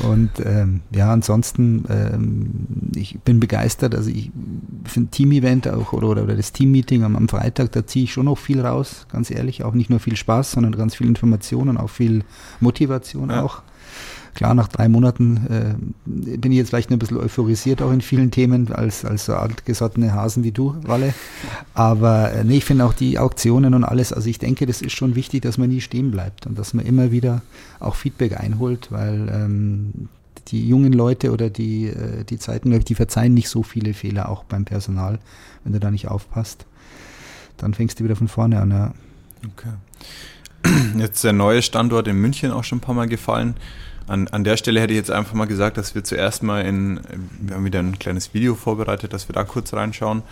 Und 0.04 0.32
ähm, 0.44 0.82
ja, 0.92 1.12
ansonsten, 1.12 1.84
ähm, 1.90 2.68
ich 2.96 3.20
bin 3.20 3.42
begeistert. 3.42 3.94
Also 3.94 4.10
ich 4.10 4.32
finde 4.86 5.12
Team-Event 5.12 5.68
auch 5.68 5.92
oder, 5.92 6.08
oder, 6.08 6.36
das 6.36 6.54
Team-Meeting 6.54 7.04
am, 7.04 7.18
am 7.18 7.28
Freitag, 7.28 7.74
da 7.74 7.86
ziehe 7.86 8.06
ich 8.06 8.14
schon 8.14 8.26
noch 8.26 8.38
viel 8.38 8.62
raus, 8.62 9.06
ganz 9.12 9.30
ehrlich. 9.30 9.66
Auch 9.66 9.74
nicht 9.74 9.90
nur 9.90 10.00
viel 10.00 10.16
Spaß, 10.16 10.54
sondern 10.54 10.72
ganz 10.78 10.96
viel 10.96 11.08
Informationen, 11.08 11.78
auch 11.78 11.90
viel 11.90 12.24
Motivation 12.62 13.32
auch. 13.32 13.64
Klar, 14.38 14.53
nach 14.53 14.67
drei 14.67 14.88
Monaten 14.88 15.48
äh, 15.50 15.74
bin 16.06 16.51
ich 16.51 16.60
jetzt 16.60 16.70
vielleicht 16.70 16.91
ein 16.91 17.00
bisschen 17.00 17.17
euphorisiert 17.17 17.82
auch 17.82 17.91
in 17.91 18.01
vielen 18.01 18.29
Themen 18.29 18.72
als, 18.72 19.03
als 19.03 19.25
so 19.25 19.34
altgesottene 19.34 20.13
Hasen 20.13 20.44
wie 20.44 20.51
du, 20.51 20.75
Walle. 20.84 21.15
Aber 21.74 22.32
äh, 22.32 22.44
nee, 22.44 22.58
ich 22.58 22.65
finde 22.65 22.86
auch 22.86 22.94
die 22.94 23.17
Auktionen 23.17 23.74
und 23.74 23.84
alles, 23.84 24.13
also 24.13 24.29
ich 24.29 24.38
denke, 24.38 24.67
das 24.67 24.84
ist 24.84 24.91
schon 24.91 25.15
wichtig, 25.15 25.41
dass 25.41 25.58
man 25.58 25.70
nie 25.70 25.82
stehen 25.82 26.12
bleibt 26.12 26.46
und 26.46 26.56
dass 26.56 26.75
man 26.75 26.86
immer 26.86 27.12
wieder 27.12 27.41
auch 27.79 27.96
Feedback 27.96 28.39
einholt, 28.39 28.91
weil 28.91 29.27
ähm, 29.34 30.08
die 30.50 30.67
jungen 30.67 30.94
Leute 30.94 31.32
oder 31.32 31.50
die, 31.50 31.88
äh, 31.88 32.24
die 32.24 32.38
Zeiten, 32.38 32.79
die 32.79 32.96
verzeihen 32.96 33.34
nicht 33.34 33.50
so 33.50 33.63
viele 33.63 33.96
Fehler 33.96 34.29
auch 34.29 34.44
beim 34.44 34.65
Personal, 34.65 35.17
wenn 35.63 35.74
du 35.74 35.79
da 35.79 35.89
nicht 35.89 36.10
aufpasst. 36.10 36.67
Dann 37.58 37.74
fängst 37.74 38.00
du 38.00 38.03
wieder 38.03 38.15
von 38.15 38.27
vorne 38.27 38.62
an, 38.62 38.70
ja. 38.70 38.94
Okay. 39.51 39.74
Jetzt 41.00 41.24
der 41.24 41.34
neue 41.34 41.63
Standort 41.63 42.08
in 42.08 42.17
München 42.17 42.51
auch 42.51 42.63
schon 42.63 42.77
ein 42.77 42.82
paar 42.82 42.94
Mal 42.94 43.08
gefallen. 43.08 43.56
An, 44.08 44.28
an 44.30 44.44
der 44.44 44.58
Stelle 44.58 44.80
hätte 44.80 44.94
ich 44.94 44.98
jetzt 44.98 45.12
einfach 45.12 45.34
mal 45.34 45.46
gesagt, 45.46 45.78
dass 45.78 45.94
wir 45.94 46.04
zuerst 46.04 46.42
mal 46.42 46.62
in, 46.62 47.02
wir 47.42 47.56
haben 47.56 47.66
wieder 47.66 47.80
ein 47.80 48.00
kleines 48.00 48.34
Video 48.34 48.56
vorbereitet, 48.56 49.14
dass 49.14 49.28
wir 49.28 49.34
da 49.34 49.44
kurz 49.44 49.74
reinschauen 49.74 50.24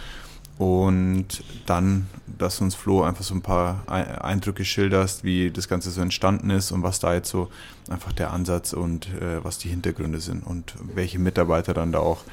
und 0.58 1.44
dann, 1.66 2.08
dass 2.26 2.62
uns 2.62 2.76
Flo 2.76 3.04
einfach 3.04 3.24
so 3.24 3.36
ein 3.36 3.42
paar 3.42 3.84
Eindrücke 3.90 4.64
schilderst, 4.64 5.26
wie 5.26 5.52
das 5.52 5.68
Ganze 5.68 5.92
so 5.92 6.02
entstanden 6.02 6.50
ist 6.50 6.72
und 6.72 6.84
was 6.84 7.00
da 7.00 7.14
jetzt 7.14 7.30
so 7.30 7.50
einfach 7.90 8.14
der 8.14 8.32
Ansatz 8.32 8.72
und 8.72 9.08
äh, 9.08 9.44
was 9.44 9.58
die 9.58 9.68
Hintergründe 9.68 10.22
sind 10.22 10.46
und 10.46 10.74
welche 10.94 11.20
Mitarbeiter 11.20 11.74
dann 11.74 11.92
da 11.92 12.00
auch 12.00 12.24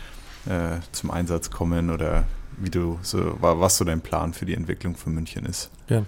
äh, 0.46 0.78
zum 0.92 1.10
Einsatz 1.10 1.50
kommen 1.50 1.90
oder 1.90 2.24
wie 2.58 2.70
du 2.70 3.00
so, 3.02 3.36
was 3.40 3.76
so 3.76 3.84
dein 3.84 4.00
Plan 4.00 4.32
für 4.32 4.46
die 4.46 4.54
Entwicklung 4.54 4.94
von 4.94 5.14
München 5.14 5.44
ist. 5.44 5.70
Ja. 5.88 6.04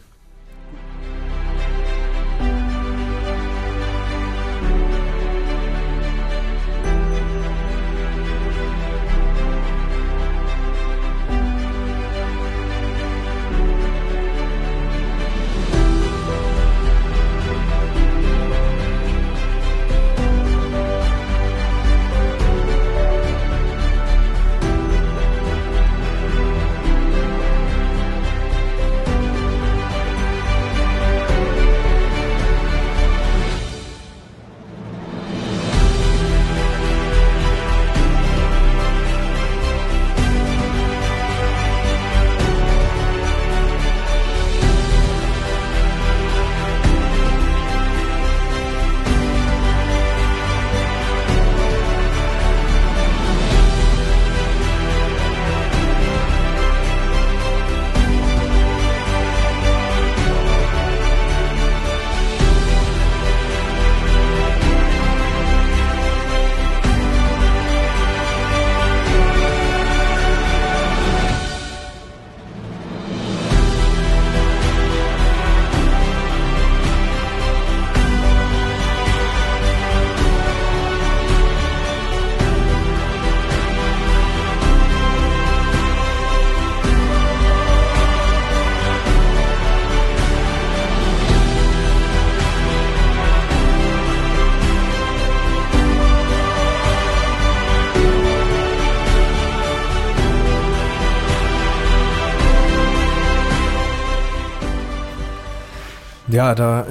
Ja, 106.34 106.56
da 106.56 106.84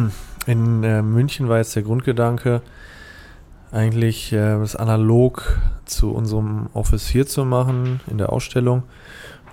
in 0.46 0.82
äh, 0.82 1.02
München 1.02 1.50
war 1.50 1.58
jetzt 1.58 1.76
der 1.76 1.82
Grundgedanke, 1.82 2.62
eigentlich 3.70 4.32
äh, 4.32 4.58
das 4.58 4.74
analog 4.74 5.60
zu 5.84 6.12
unserem 6.12 6.70
Office 6.72 7.06
hier 7.06 7.26
zu 7.26 7.44
machen 7.44 8.00
in 8.06 8.16
der 8.16 8.32
Ausstellung. 8.32 8.84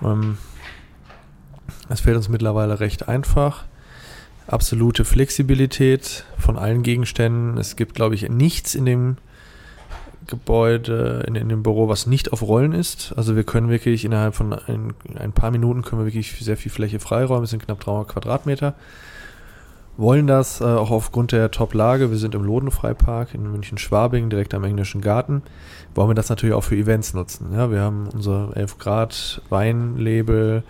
Ähm, 0.02 0.38
es 1.90 2.00
fällt 2.00 2.16
uns 2.16 2.30
mittlerweile 2.30 2.80
recht 2.80 3.06
einfach. 3.06 3.64
Absolute 4.46 5.04
Flexibilität 5.04 6.24
von 6.38 6.56
allen 6.56 6.82
Gegenständen. 6.82 7.58
Es 7.58 7.76
gibt, 7.76 7.94
glaube 7.94 8.14
ich, 8.14 8.26
nichts 8.30 8.74
in 8.74 8.86
dem 8.86 9.18
Gebäude, 10.26 11.22
in, 11.28 11.34
in, 11.34 11.50
dem 11.50 11.62
Büro, 11.62 11.90
was 11.90 12.06
nicht 12.06 12.32
auf 12.32 12.40
Rollen 12.40 12.72
ist. 12.72 13.12
Also 13.14 13.36
wir 13.36 13.44
können 13.44 13.68
wirklich 13.68 14.06
innerhalb 14.06 14.36
von 14.36 14.54
ein, 14.54 14.94
ein 15.16 15.32
paar 15.32 15.50
Minuten 15.50 15.82
können 15.82 16.00
wir 16.00 16.06
wirklich 16.06 16.32
sehr 16.32 16.56
viel 16.56 16.72
Fläche 16.72 16.98
freiräumen. 16.98 17.44
Es 17.44 17.50
sind 17.50 17.62
knapp 17.62 17.80
300 17.80 18.08
Quadratmeter 18.08 18.74
wollen 19.96 20.26
das 20.26 20.60
äh, 20.60 20.64
auch 20.64 20.90
aufgrund 20.90 21.32
der 21.32 21.50
Top-Lage. 21.50 22.10
Wir 22.10 22.18
sind 22.18 22.34
im 22.34 22.42
Lodenfreipark 22.42 23.34
in 23.34 23.50
München-Schwabing, 23.50 24.30
direkt 24.30 24.54
am 24.54 24.64
Englischen 24.64 25.00
Garten. 25.00 25.42
Wollen 25.94 26.10
wir 26.10 26.14
das 26.14 26.28
natürlich 26.28 26.54
auch 26.54 26.64
für 26.64 26.76
Events 26.76 27.14
nutzen. 27.14 27.52
Ja, 27.52 27.70
wir 27.70 27.80
haben 27.80 28.08
unser 28.12 28.56
11 28.56 28.78
Grad 28.78 29.42
Weinlabel. 29.48 30.64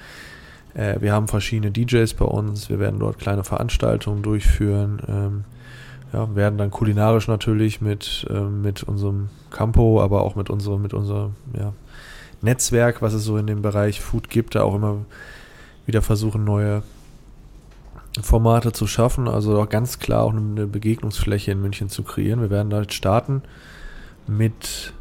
Äh, 0.75 1.01
wir 1.01 1.13
haben 1.13 1.29
verschiedene 1.29 1.71
DJs 1.71 2.13
bei 2.15 2.27
uns. 2.27 2.69
Wir 2.69 2.79
werden 2.79 3.01
dort 3.01 3.19
kleine 3.19 3.45
Veranstaltungen 3.45 4.23
durchführen. 4.23 5.01
Ähm, 5.09 5.45
ja, 6.13 6.35
werden 6.37 6.59
dann 6.59 6.71
kulinarisch 6.71 7.27
natürlich 7.27 7.81
mit, 7.81 8.27
äh, 8.31 8.41
mit 8.41 8.83
unserem 8.83 9.31
Campo, 9.51 10.01
aber 10.03 10.23
auch 10.23 10.37
mit 10.37 10.51
unserem, 10.51 10.83
mit 10.83 10.95
unserem 10.95 11.35
ja, 11.59 11.73
Netzwerk, 12.41 13.03
was 13.03 13.15
es 13.15 13.25
so 13.25 13.37
in 13.37 13.47
dem 13.47 13.63
Bereich 13.63 14.01
Food 14.01 14.29
gibt, 14.29 14.55
da 14.55 14.63
auch 14.63 14.77
immer 14.77 14.99
wieder 15.87 16.03
versuchen, 16.03 16.45
neue 16.45 16.83
Formate 18.23 18.73
zu 18.73 18.87
schaffen, 18.87 19.29
also 19.29 19.61
auch 19.61 19.69
ganz 19.69 19.99
klar 19.99 20.23
auch 20.23 20.33
eine 20.33 20.67
Begegnungsfläche 20.67 21.51
in 21.53 21.61
München 21.61 21.89
zu 21.89 22.03
kreieren. 22.03 22.41
Wir 22.41 22.51
werden 22.51 22.71
dort 22.71 22.93
starten 22.93 23.43
mit 24.27 24.93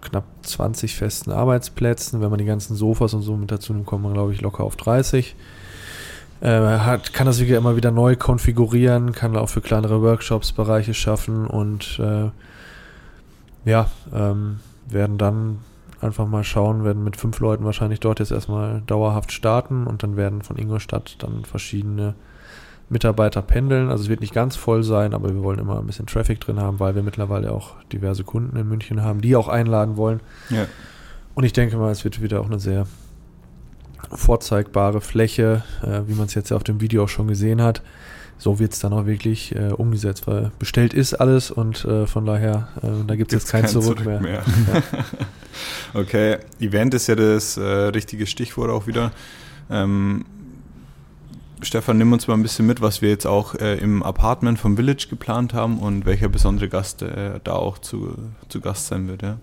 knapp 0.00 0.24
20 0.42 0.94
festen 0.94 1.32
Arbeitsplätzen. 1.32 2.20
Wenn 2.20 2.30
man 2.30 2.38
die 2.38 2.44
ganzen 2.44 2.76
Sofas 2.76 3.14
und 3.14 3.22
so 3.22 3.36
mit 3.36 3.50
dazu 3.50 3.72
nimmt, 3.72 3.86
kommt 3.86 4.04
man, 4.04 4.14
glaube 4.14 4.32
ich, 4.32 4.40
locker 4.40 4.64
auf 4.64 4.76
30. 4.76 5.34
Äh, 6.40 6.48
hat, 6.48 7.12
kann 7.12 7.26
das 7.26 7.40
wieder 7.40 7.58
immer 7.58 7.76
wieder 7.76 7.90
neu 7.90 8.16
konfigurieren, 8.16 9.12
kann 9.12 9.36
auch 9.36 9.48
für 9.48 9.60
kleinere 9.60 10.02
Workshops 10.02 10.52
Bereiche 10.52 10.94
schaffen 10.94 11.46
und 11.46 11.98
äh, 11.98 12.30
ja, 13.68 13.90
ähm, 14.12 14.60
werden 14.86 15.16
dann 15.16 15.58
einfach 16.04 16.26
mal 16.26 16.44
schauen, 16.44 16.84
werden 16.84 17.02
mit 17.02 17.16
fünf 17.16 17.40
Leuten 17.40 17.64
wahrscheinlich 17.64 18.00
dort 18.00 18.20
jetzt 18.20 18.30
erstmal 18.30 18.82
dauerhaft 18.86 19.32
starten 19.32 19.86
und 19.86 20.02
dann 20.02 20.16
werden 20.16 20.42
von 20.42 20.56
Ingolstadt 20.56 21.16
dann 21.22 21.44
verschiedene 21.44 22.14
Mitarbeiter 22.88 23.42
pendeln. 23.42 23.88
Also 23.88 24.04
es 24.04 24.08
wird 24.08 24.20
nicht 24.20 24.34
ganz 24.34 24.56
voll 24.56 24.82
sein, 24.82 25.14
aber 25.14 25.30
wir 25.34 25.42
wollen 25.42 25.58
immer 25.58 25.78
ein 25.78 25.86
bisschen 25.86 26.06
Traffic 26.06 26.40
drin 26.40 26.60
haben, 26.60 26.80
weil 26.80 26.94
wir 26.94 27.02
mittlerweile 27.02 27.52
auch 27.52 27.72
diverse 27.92 28.24
Kunden 28.24 28.56
in 28.56 28.68
München 28.68 29.02
haben, 29.02 29.20
die 29.20 29.36
auch 29.36 29.48
einladen 29.48 29.96
wollen. 29.96 30.20
Ja. 30.50 30.66
Und 31.34 31.44
ich 31.44 31.52
denke 31.52 31.76
mal, 31.76 31.90
es 31.90 32.04
wird 32.04 32.22
wieder 32.22 32.40
auch 32.40 32.46
eine 32.46 32.60
sehr 32.60 32.86
vorzeigbare 34.12 35.00
Fläche, 35.00 35.62
äh, 35.82 36.02
wie 36.06 36.14
man 36.14 36.26
es 36.26 36.34
jetzt 36.34 36.50
ja 36.50 36.56
auf 36.56 36.64
dem 36.64 36.80
Video 36.80 37.04
auch 37.04 37.08
schon 37.08 37.26
gesehen 37.26 37.62
hat. 37.62 37.82
So 38.38 38.58
wird 38.58 38.72
es 38.72 38.80
dann 38.80 38.92
auch 38.92 39.06
wirklich 39.06 39.54
äh, 39.54 39.68
umgesetzt, 39.68 40.26
weil 40.26 40.50
bestellt 40.58 40.92
ist 40.92 41.14
alles 41.14 41.50
und 41.50 41.84
äh, 41.84 42.06
von 42.06 42.26
daher, 42.26 42.68
äh, 42.82 42.88
da 43.06 43.16
gibt 43.16 43.32
es 43.32 43.42
jetzt 43.42 43.50
kein, 43.50 43.62
kein 43.62 43.70
Zurück, 43.70 43.98
Zurück, 43.98 44.04
mehr. 44.04 44.20
mehr. 44.20 44.42
okay, 45.94 46.38
Event 46.60 46.94
ist 46.94 47.06
ja 47.06 47.14
das 47.14 47.56
äh, 47.56 47.62
richtige 47.62 48.26
Stichwort 48.26 48.70
auch 48.70 48.86
wieder. 48.86 49.12
Ähm, 49.70 50.24
Stefan, 51.62 51.96
nimm 51.96 52.12
uns 52.12 52.26
mal 52.26 52.34
ein 52.34 52.42
bisschen 52.42 52.66
mit, 52.66 52.80
was 52.80 53.00
wir 53.00 53.08
jetzt 53.08 53.26
auch 53.26 53.54
äh, 53.54 53.78
im 53.78 54.02
Apartment 54.02 54.58
vom 54.58 54.76
Village 54.76 55.06
geplant 55.08 55.54
haben 55.54 55.78
und 55.78 56.04
welcher 56.04 56.28
besondere 56.28 56.68
Gast 56.68 57.02
äh, 57.02 57.40
da 57.42 57.52
auch 57.54 57.78
zu, 57.78 58.16
zu 58.48 58.60
Gast 58.60 58.88
sein 58.88 59.08
wird. 59.08 59.22
Ja? 59.22 59.38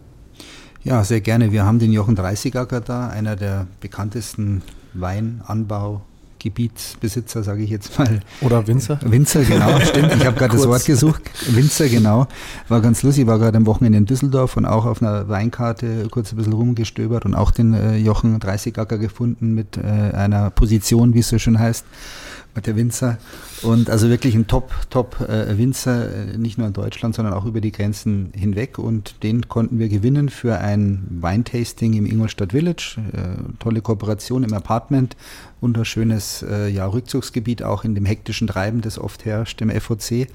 ja, 0.83 1.03
sehr 1.03 1.21
gerne. 1.21 1.51
Wir 1.51 1.65
haben 1.65 1.79
den 1.79 1.91
Jochen 1.91 2.15
Dreißigacker 2.15 2.81
da, 2.81 3.07
einer 3.07 3.35
der 3.35 3.67
bekanntesten 3.79 4.61
Weinanbau- 4.93 6.01
Gebietsbesitzer, 6.41 7.43
sage 7.43 7.63
ich 7.63 7.69
jetzt 7.69 7.99
mal. 7.99 8.19
Oder 8.41 8.65
Winzer? 8.65 8.99
Winzer, 9.03 9.43
genau, 9.43 9.79
stimmt. 9.85 10.15
Ich 10.15 10.25
habe 10.25 10.37
gerade 10.37 10.57
das 10.57 10.67
Wort 10.67 10.85
gesucht. 10.85 11.21
Winzer, 11.49 11.87
genau. 11.87 12.27
War 12.67 12.81
ganz 12.81 13.03
lustig, 13.03 13.27
war 13.27 13.37
gerade 13.37 13.57
am 13.57 13.67
Wochenende 13.67 13.99
in 13.99 14.05
Düsseldorf 14.05 14.57
und 14.57 14.65
auch 14.65 14.85
auf 14.85 15.01
einer 15.01 15.29
Weinkarte 15.29 16.07
kurz 16.09 16.33
ein 16.33 16.37
bisschen 16.37 16.53
rumgestöbert 16.53 17.25
und 17.25 17.35
auch 17.35 17.51
den 17.51 17.75
äh, 17.75 17.97
Jochen 17.97 18.39
30 18.39 18.79
Acker 18.79 18.97
gefunden 18.97 19.53
mit 19.53 19.77
äh, 19.77 19.81
einer 19.81 20.49
Position, 20.49 21.13
wie 21.13 21.19
es 21.19 21.29
so 21.29 21.37
schön 21.37 21.59
heißt 21.59 21.85
der 22.59 22.75
Winzer. 22.75 23.17
Und 23.61 23.89
also 23.89 24.09
wirklich 24.09 24.35
ein 24.35 24.47
Top, 24.47 24.71
Top 24.89 25.21
äh, 25.21 25.57
Winzer, 25.57 26.13
äh, 26.13 26.37
nicht 26.37 26.57
nur 26.57 26.67
in 26.67 26.73
Deutschland, 26.73 27.15
sondern 27.15 27.33
auch 27.33 27.45
über 27.45 27.61
die 27.61 27.71
Grenzen 27.71 28.31
hinweg. 28.35 28.77
Und 28.77 29.23
den 29.23 29.47
konnten 29.47 29.79
wir 29.79 29.87
gewinnen 29.87 30.29
für 30.29 30.59
ein 30.59 31.07
Weintasting 31.09 31.93
im 31.93 32.05
Ingolstadt 32.05 32.51
Village. 32.51 32.97
Äh, 33.13 33.53
tolle 33.59 33.81
Kooperation 33.81 34.43
im 34.43 34.53
Apartment. 34.53 35.15
Wunderschönes 35.61 36.43
äh, 36.43 36.67
ja, 36.69 36.85
Rückzugsgebiet, 36.87 37.63
auch 37.63 37.83
in 37.83 37.95
dem 37.95 38.05
hektischen 38.05 38.47
Treiben, 38.47 38.81
das 38.81 38.99
oft 38.99 39.25
herrscht 39.25 39.61
im 39.61 39.69
FOC. 39.69 40.27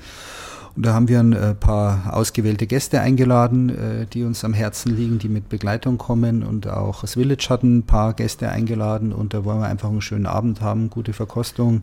Und 0.77 0.85
da 0.85 0.93
haben 0.93 1.09
wir 1.09 1.21
ein 1.21 1.33
äh, 1.33 1.55
paar 1.55 2.15
ausgewählte 2.15 2.67
Gäste 2.67 3.01
eingeladen, 3.01 3.71
äh, 3.71 4.07
die 4.07 4.25
uns 4.25 4.45
am 4.45 4.53
Herzen 4.53 4.95
liegen, 4.95 5.19
die 5.19 5.31
mit 5.31 5.49
Begleitung 5.49 5.97
kommen. 5.97 6.43
Und 6.43 6.69
auch 6.69 7.01
das 7.01 7.15
Village 7.15 7.47
hat 7.49 7.63
ein 7.63 7.85
paar 7.85 8.13
Gäste 8.13 8.51
eingeladen. 8.51 9.13
Und 9.13 9.33
da 9.33 9.45
wollen 9.45 9.61
wir 9.61 9.67
einfach 9.67 9.89
einen 9.89 10.03
schönen 10.03 10.27
Abend 10.27 10.61
haben, 10.61 10.91
gute 10.91 11.15
Verkostung, 11.15 11.83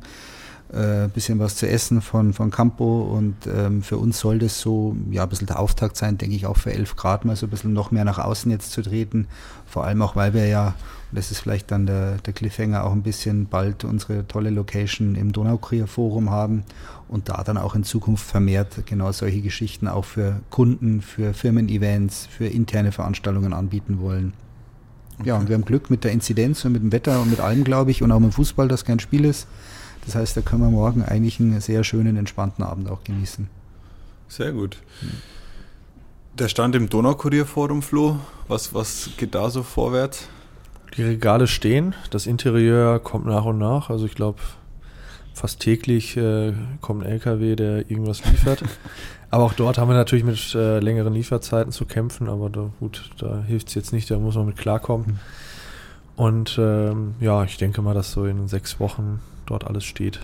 äh, 0.73 1.07
bisschen 1.07 1.39
was 1.39 1.55
zu 1.55 1.67
essen 1.67 2.01
von, 2.01 2.33
von 2.33 2.51
Campo. 2.51 3.03
Und 3.03 3.35
ähm, 3.47 3.83
für 3.83 3.97
uns 3.97 4.19
soll 4.19 4.39
das 4.39 4.59
so 4.59 4.95
ja, 5.11 5.23
ein 5.23 5.29
bisschen 5.29 5.47
der 5.47 5.59
Auftakt 5.59 5.97
sein, 5.97 6.17
denke 6.17 6.35
ich, 6.35 6.45
auch 6.45 6.57
für 6.57 6.73
11 6.73 6.95
Grad 6.95 7.25
mal 7.25 7.35
so 7.35 7.47
ein 7.47 7.49
bisschen 7.49 7.73
noch 7.73 7.91
mehr 7.91 8.05
nach 8.05 8.19
außen 8.19 8.51
jetzt 8.51 8.71
zu 8.71 8.81
treten. 8.81 9.27
Vor 9.65 9.85
allem 9.85 10.01
auch, 10.01 10.15
weil 10.15 10.33
wir 10.33 10.47
ja 10.47 10.75
das 11.13 11.31
ist 11.31 11.39
vielleicht 11.39 11.71
dann 11.71 11.85
der, 11.85 12.17
der 12.17 12.33
Cliffhanger 12.33 12.83
auch 12.83 12.91
ein 12.91 13.03
bisschen 13.03 13.47
bald 13.47 13.83
unsere 13.83 14.27
tolle 14.27 14.49
Location 14.49 15.15
im 15.15 15.31
Donaukrier 15.31 15.87
Forum 15.87 16.29
haben 16.29 16.63
und 17.07 17.29
da 17.29 17.43
dann 17.43 17.57
auch 17.57 17.75
in 17.75 17.83
Zukunft 17.83 18.25
vermehrt 18.25 18.85
genau 18.85 19.11
solche 19.11 19.41
Geschichten 19.41 19.87
auch 19.87 20.05
für 20.05 20.41
Kunden, 20.49 21.01
für 21.01 21.33
Firmen-Events, 21.33 22.25
für 22.25 22.47
interne 22.47 22.91
Veranstaltungen 22.91 23.53
anbieten 23.53 23.99
wollen. 23.99 24.33
Okay. 25.19 25.29
Ja, 25.29 25.37
und 25.37 25.47
wir 25.47 25.55
haben 25.55 25.65
Glück 25.65 25.89
mit 25.89 26.03
der 26.03 26.11
Inzidenz 26.11 26.65
und 26.65 26.71
mit 26.71 26.81
dem 26.81 26.91
Wetter 26.91 27.21
und 27.21 27.29
mit 27.29 27.39
allem, 27.39 27.63
glaube 27.63 27.91
ich, 27.91 28.01
und 28.01 28.11
auch 28.11 28.19
mit 28.19 28.31
dem 28.31 28.33
Fußball, 28.33 28.67
das 28.67 28.83
kein 28.83 28.99
Spiel 28.99 29.25
ist. 29.25 29.47
Das 30.05 30.15
heißt, 30.15 30.35
da 30.35 30.41
können 30.41 30.61
wir 30.61 30.69
morgen 30.69 31.03
eigentlich 31.03 31.39
einen 31.39 31.59
sehr 31.61 31.83
schönen, 31.83 32.17
entspannten 32.17 32.63
Abend 32.63 32.89
auch 32.89 33.03
genießen. 33.03 33.47
Sehr 34.27 34.51
gut. 34.51 34.77
Der 36.37 36.47
Stand 36.47 36.75
im 36.75 36.89
Donaukurier-Forum, 36.89 37.81
Flo, 37.81 38.19
was, 38.47 38.73
was 38.73 39.11
geht 39.17 39.35
da 39.35 39.49
so 39.49 39.63
vorwärts? 39.63 40.27
Die 40.97 41.03
Regale 41.03 41.47
stehen, 41.47 41.95
das 42.09 42.27
Interieur 42.27 42.99
kommt 42.99 43.25
nach 43.25 43.45
und 43.45 43.57
nach. 43.59 43.89
Also 43.89 44.05
ich 44.05 44.15
glaube, 44.15 44.39
fast 45.33 45.59
täglich 45.59 46.17
äh, 46.17 46.53
kommt 46.81 47.03
ein 47.03 47.11
LKW, 47.11 47.55
der 47.55 47.89
irgendwas 47.89 48.23
liefert. 48.25 48.63
aber 49.29 49.43
auch 49.43 49.53
dort 49.53 49.77
haben 49.77 49.89
wir 49.89 49.95
natürlich 49.95 50.25
mit 50.25 50.55
äh, 50.55 50.79
längeren 50.79 51.13
Lieferzeiten 51.13 51.71
zu 51.71 51.85
kämpfen, 51.85 52.29
aber 52.29 52.49
da, 52.49 52.69
gut, 52.79 53.09
da 53.19 53.43
hilft 53.43 53.69
es 53.69 53.75
jetzt 53.75 53.93
nicht, 53.93 54.09
da 54.11 54.17
muss 54.17 54.35
man 54.35 54.45
mit 54.45 54.57
klarkommen. 54.57 55.07
Mhm. 55.07 55.19
Und 56.15 56.57
ähm, 56.59 57.15
ja, 57.19 57.43
ich 57.43 57.57
denke 57.57 57.81
mal, 57.81 57.93
dass 57.93 58.11
so 58.11 58.25
in 58.25 58.47
sechs 58.47 58.79
Wochen 58.79 59.19
dort 59.45 59.65
alles 59.65 59.83
steht. 59.83 60.19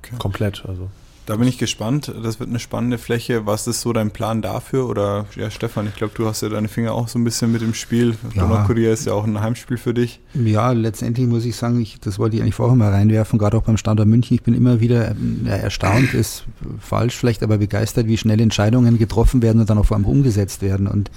Okay. 0.00 0.16
Komplett, 0.18 0.64
also. 0.66 0.88
Da 1.26 1.36
bin 1.36 1.48
ich 1.48 1.56
gespannt. 1.56 2.12
Das 2.22 2.38
wird 2.38 2.50
eine 2.50 2.58
spannende 2.58 2.98
Fläche. 2.98 3.46
Was 3.46 3.66
ist 3.66 3.80
so 3.80 3.94
dein 3.94 4.10
Plan 4.10 4.42
dafür? 4.42 4.86
Oder 4.86 5.24
ja, 5.36 5.50
Stefan, 5.50 5.86
ich 5.86 5.94
glaube, 5.94 6.12
du 6.14 6.26
hast 6.26 6.42
ja 6.42 6.50
deine 6.50 6.68
Finger 6.68 6.92
auch 6.92 7.08
so 7.08 7.18
ein 7.18 7.24
bisschen 7.24 7.50
mit 7.50 7.62
dem 7.62 7.72
Spiel. 7.72 8.14
Ja. 8.34 8.42
Donau-Kurier 8.42 8.92
ist 8.92 9.06
ja 9.06 9.14
auch 9.14 9.24
ein 9.24 9.40
Heimspiel 9.40 9.78
für 9.78 9.94
dich. 9.94 10.20
Ja, 10.34 10.72
letztendlich 10.72 11.26
muss 11.26 11.46
ich 11.46 11.56
sagen, 11.56 11.80
ich, 11.80 11.98
das 11.98 12.18
wollte 12.18 12.36
ich 12.36 12.42
eigentlich 12.42 12.54
vorher 12.54 12.76
mal 12.76 12.90
reinwerfen, 12.90 13.38
gerade 13.38 13.56
auch 13.56 13.62
beim 13.62 13.78
Standort 13.78 14.06
München. 14.06 14.34
Ich 14.34 14.42
bin 14.42 14.52
immer 14.52 14.80
wieder 14.80 15.16
ja, 15.46 15.52
erstaunt, 15.52 16.12
ist 16.12 16.44
falsch 16.78 17.16
vielleicht, 17.16 17.42
aber 17.42 17.56
begeistert, 17.56 18.06
wie 18.06 18.18
schnell 18.18 18.40
Entscheidungen 18.40 18.98
getroffen 18.98 19.40
werden 19.40 19.60
und 19.60 19.70
dann 19.70 19.78
auch 19.78 19.86
vor 19.86 19.96
allem 19.96 20.06
umgesetzt 20.06 20.60
werden. 20.60 20.86
Und 20.86 21.10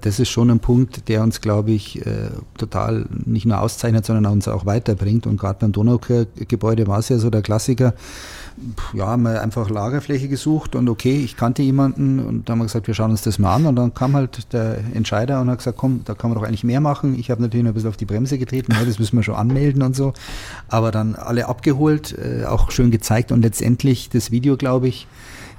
das 0.00 0.20
ist 0.20 0.28
schon 0.28 0.50
ein 0.50 0.60
Punkt, 0.60 1.08
der 1.08 1.22
uns, 1.22 1.40
glaube 1.40 1.70
ich, 1.72 2.04
äh, 2.06 2.30
total 2.56 3.06
nicht 3.24 3.46
nur 3.46 3.60
auszeichnet, 3.60 4.06
sondern 4.06 4.32
uns 4.32 4.48
auch 4.48 4.66
weiterbringt. 4.66 5.26
Und 5.26 5.38
gerade 5.38 5.58
beim 5.60 5.72
Donaugebäude 5.72 6.86
war 6.86 6.98
es 6.98 7.08
ja 7.08 7.18
so 7.18 7.30
der 7.30 7.42
Klassiker 7.42 7.94
ja, 8.92 9.06
haben 9.06 9.22
wir 9.22 9.42
einfach 9.42 9.70
Lagerfläche 9.70 10.28
gesucht 10.28 10.74
und 10.74 10.88
okay, 10.88 11.16
ich 11.16 11.36
kannte 11.36 11.62
jemanden 11.62 12.18
und 12.18 12.48
dann 12.48 12.54
haben 12.54 12.58
wir 12.60 12.64
gesagt, 12.64 12.86
wir 12.86 12.94
schauen 12.94 13.10
uns 13.10 13.22
das 13.22 13.38
mal 13.38 13.54
an 13.54 13.66
und 13.66 13.76
dann 13.76 13.94
kam 13.94 14.14
halt 14.14 14.52
der 14.52 14.78
Entscheider 14.94 15.40
und 15.40 15.50
hat 15.50 15.58
gesagt, 15.58 15.78
komm, 15.78 16.02
da 16.04 16.14
kann 16.14 16.30
man 16.30 16.38
doch 16.38 16.46
eigentlich 16.46 16.64
mehr 16.64 16.80
machen. 16.80 17.18
Ich 17.18 17.30
habe 17.30 17.42
natürlich 17.42 17.64
noch 17.64 17.70
ein 17.70 17.74
bisschen 17.74 17.90
auf 17.90 17.96
die 17.96 18.04
Bremse 18.04 18.38
getreten, 18.38 18.72
ja, 18.72 18.84
das 18.84 18.98
müssen 18.98 19.16
wir 19.16 19.22
schon 19.22 19.34
anmelden 19.34 19.82
und 19.82 19.94
so, 19.94 20.12
aber 20.68 20.90
dann 20.90 21.14
alle 21.14 21.48
abgeholt, 21.48 22.16
äh, 22.18 22.44
auch 22.44 22.70
schön 22.70 22.90
gezeigt 22.90 23.32
und 23.32 23.42
letztendlich 23.42 24.10
das 24.10 24.30
Video, 24.30 24.56
glaube 24.56 24.88
ich, 24.88 25.06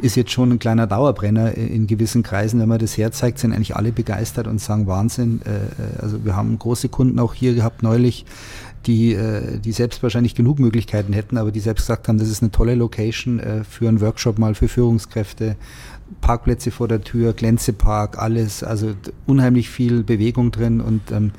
ist 0.02 0.16
jetzt 0.16 0.32
schon 0.32 0.52
ein 0.52 0.60
kleiner 0.60 0.88
Dauerbrenner 0.88 1.56
in 1.56 1.88
gewissen 1.88 2.24
Kreisen. 2.24 2.60
Wenn 2.60 2.70
man 2.70 2.80
das 2.80 2.98
herzeigt, 2.98 3.40
sind 3.40 3.54
eigentlich 3.54 3.76
alle 3.76 3.92
begeistert 3.92 4.48
und 4.48 4.60
sagen 4.60 4.88
Wahnsinn. 4.88 5.42
Äh, 5.46 5.50
äh, 5.50 6.02
also 6.02 6.24
wir 6.24 6.36
haben 6.36 6.58
große 6.58 6.90
Kunden 6.90 7.20
auch 7.20 7.34
hier 7.34 7.54
gehabt 7.54 7.84
neulich, 7.84 8.26
die, 8.86 9.14
äh, 9.14 9.60
die 9.60 9.72
selbst 9.72 10.02
wahrscheinlich 10.02 10.36
genug 10.36 10.60
Möglichkeiten 10.60 11.14
hätten, 11.14 11.38
aber 11.38 11.52
die 11.52 11.60
selbst 11.60 11.84
gesagt 11.84 12.08
haben, 12.08 12.18
das 12.18 12.30
ist 12.30 12.42
eine 12.42 12.52
tolle 12.52 12.76
Location 12.76 13.42
für 13.70 13.88
einen 13.88 14.02
Workshop 14.02 14.40
mal 14.40 14.56
für 14.56 14.68
Führungskräfte. 14.68 15.56
Parkplätze 16.22 16.72
vor 16.72 16.88
der 16.88 17.02
Tür, 17.02 17.34
Glänzepark, 17.34 18.18
alles, 18.18 18.64
also 18.64 18.94
unheimlich 19.28 19.70
viel 19.70 20.04
Bewegung 20.04 20.50
drin 20.50 20.82
und 20.82 21.12
ähm, 21.12 21.32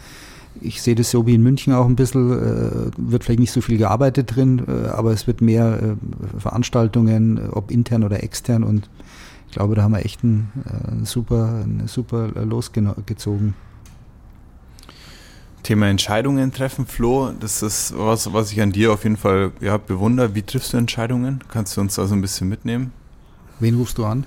ich 0.61 0.83
sehe 0.83 0.94
das 0.94 1.11
so 1.11 1.27
wie 1.27 1.35
in 1.35 1.42
München 1.42 1.73
auch 1.73 1.87
ein 1.87 1.96
bisschen, 1.96 2.33
äh, 2.33 2.90
wird 2.96 3.25
vielleicht 3.25 3.40
nicht 3.40 3.53
so 3.53 3.61
viel 3.61 3.79
gearbeitet 3.79 4.35
drin, 4.35 4.62
äh, 4.66 4.88
aber 4.88 5.12
es 5.12 5.27
wird 5.27 5.40
mehr 5.40 5.81
äh, 5.83 6.38
Veranstaltungen, 6.40 7.51
ob 7.51 7.70
intern 7.70 8.05
oder 8.05 8.23
extern 8.23 8.62
und 8.64 8.88
ich 9.49 9.55
glaube, 9.55 9.75
da 9.75 9.83
haben 9.83 9.92
wir 9.92 10.05
echt 10.05 10.23
ein, 10.23 10.53
super, 11.03 11.64
eine 11.64 11.88
super 11.88 12.29
losgezogen. 12.44 13.55
Thema 15.64 15.88
Entscheidungen 15.88 16.53
treffen, 16.53 16.87
Flo, 16.87 17.33
das 17.33 17.61
ist 17.61 17.92
was, 17.96 18.33
was 18.33 18.53
ich 18.53 18.61
an 18.62 18.70
dir 18.70 18.92
auf 18.92 19.03
jeden 19.03 19.16
Fall 19.16 19.51
ja, 19.61 19.77
bewundere. 19.77 20.37
Wie 20.37 20.42
triffst 20.42 20.73
du 20.73 20.77
Entscheidungen? 20.77 21.42
Kannst 21.49 21.77
du 21.77 21.81
uns 21.81 21.96
da 21.96 22.07
so 22.07 22.14
ein 22.14 22.20
bisschen 22.20 22.49
mitnehmen? 22.49 22.92
Wen 23.59 23.75
rufst 23.75 23.99
du 23.99 24.05
an? 24.05 24.25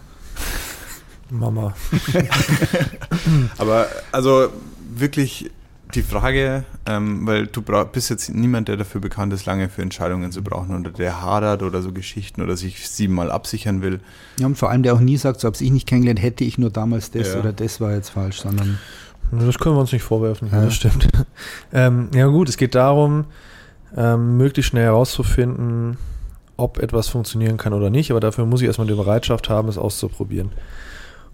Mama. 1.29 1.73
Aber 3.57 3.87
also 4.11 4.49
wirklich 4.95 5.49
die 5.95 6.01
Frage, 6.01 6.63
ähm, 6.85 7.25
weil 7.25 7.47
du 7.47 7.61
bist 7.61 8.09
jetzt 8.09 8.29
niemand, 8.29 8.67
der 8.67 8.77
dafür 8.77 9.01
bekannt 9.01 9.33
ist, 9.33 9.45
lange 9.45 9.69
für 9.69 9.81
Entscheidungen 9.81 10.31
zu 10.31 10.41
brauchen 10.41 10.79
oder 10.79 10.91
der 10.91 11.21
hadert 11.21 11.63
oder 11.63 11.81
so 11.81 11.91
Geschichten 11.91 12.41
oder 12.41 12.57
sich 12.57 12.89
siebenmal 12.89 13.31
absichern 13.31 13.81
will. 13.81 13.99
Ja, 14.39 14.47
und 14.47 14.57
vor 14.57 14.69
allem 14.69 14.83
der 14.83 14.93
auch 14.93 14.99
nie 14.99 15.17
sagt, 15.17 15.39
so 15.39 15.47
habe 15.47 15.57
ich 15.59 15.71
nicht 15.71 15.87
kennengelernt, 15.87 16.21
hätte 16.21 16.43
ich 16.43 16.57
nur 16.57 16.69
damals 16.69 17.11
das 17.11 17.33
ja. 17.33 17.39
oder 17.39 17.53
das 17.53 17.79
war 17.79 17.93
jetzt 17.93 18.09
falsch, 18.09 18.41
sondern 18.41 18.79
das 19.31 19.57
können 19.59 19.75
wir 19.75 19.81
uns 19.81 19.91
nicht 19.91 20.03
vorwerfen, 20.03 20.49
ja. 20.51 20.65
das 20.65 20.75
stimmt. 20.75 21.07
ähm, 21.73 22.09
ja 22.13 22.27
gut, 22.27 22.49
es 22.49 22.57
geht 22.57 22.75
darum, 22.75 23.25
ähm, 23.95 24.37
möglichst 24.37 24.71
schnell 24.71 24.85
herauszufinden, 24.85 25.97
ob 26.57 26.79
etwas 26.79 27.07
funktionieren 27.07 27.57
kann 27.57 27.73
oder 27.73 27.89
nicht, 27.89 28.11
aber 28.11 28.19
dafür 28.19 28.45
muss 28.45 28.61
ich 28.61 28.67
erstmal 28.67 28.87
die 28.87 28.93
Bereitschaft 28.93 29.49
haben, 29.49 29.67
es 29.69 29.77
auszuprobieren. 29.77 30.51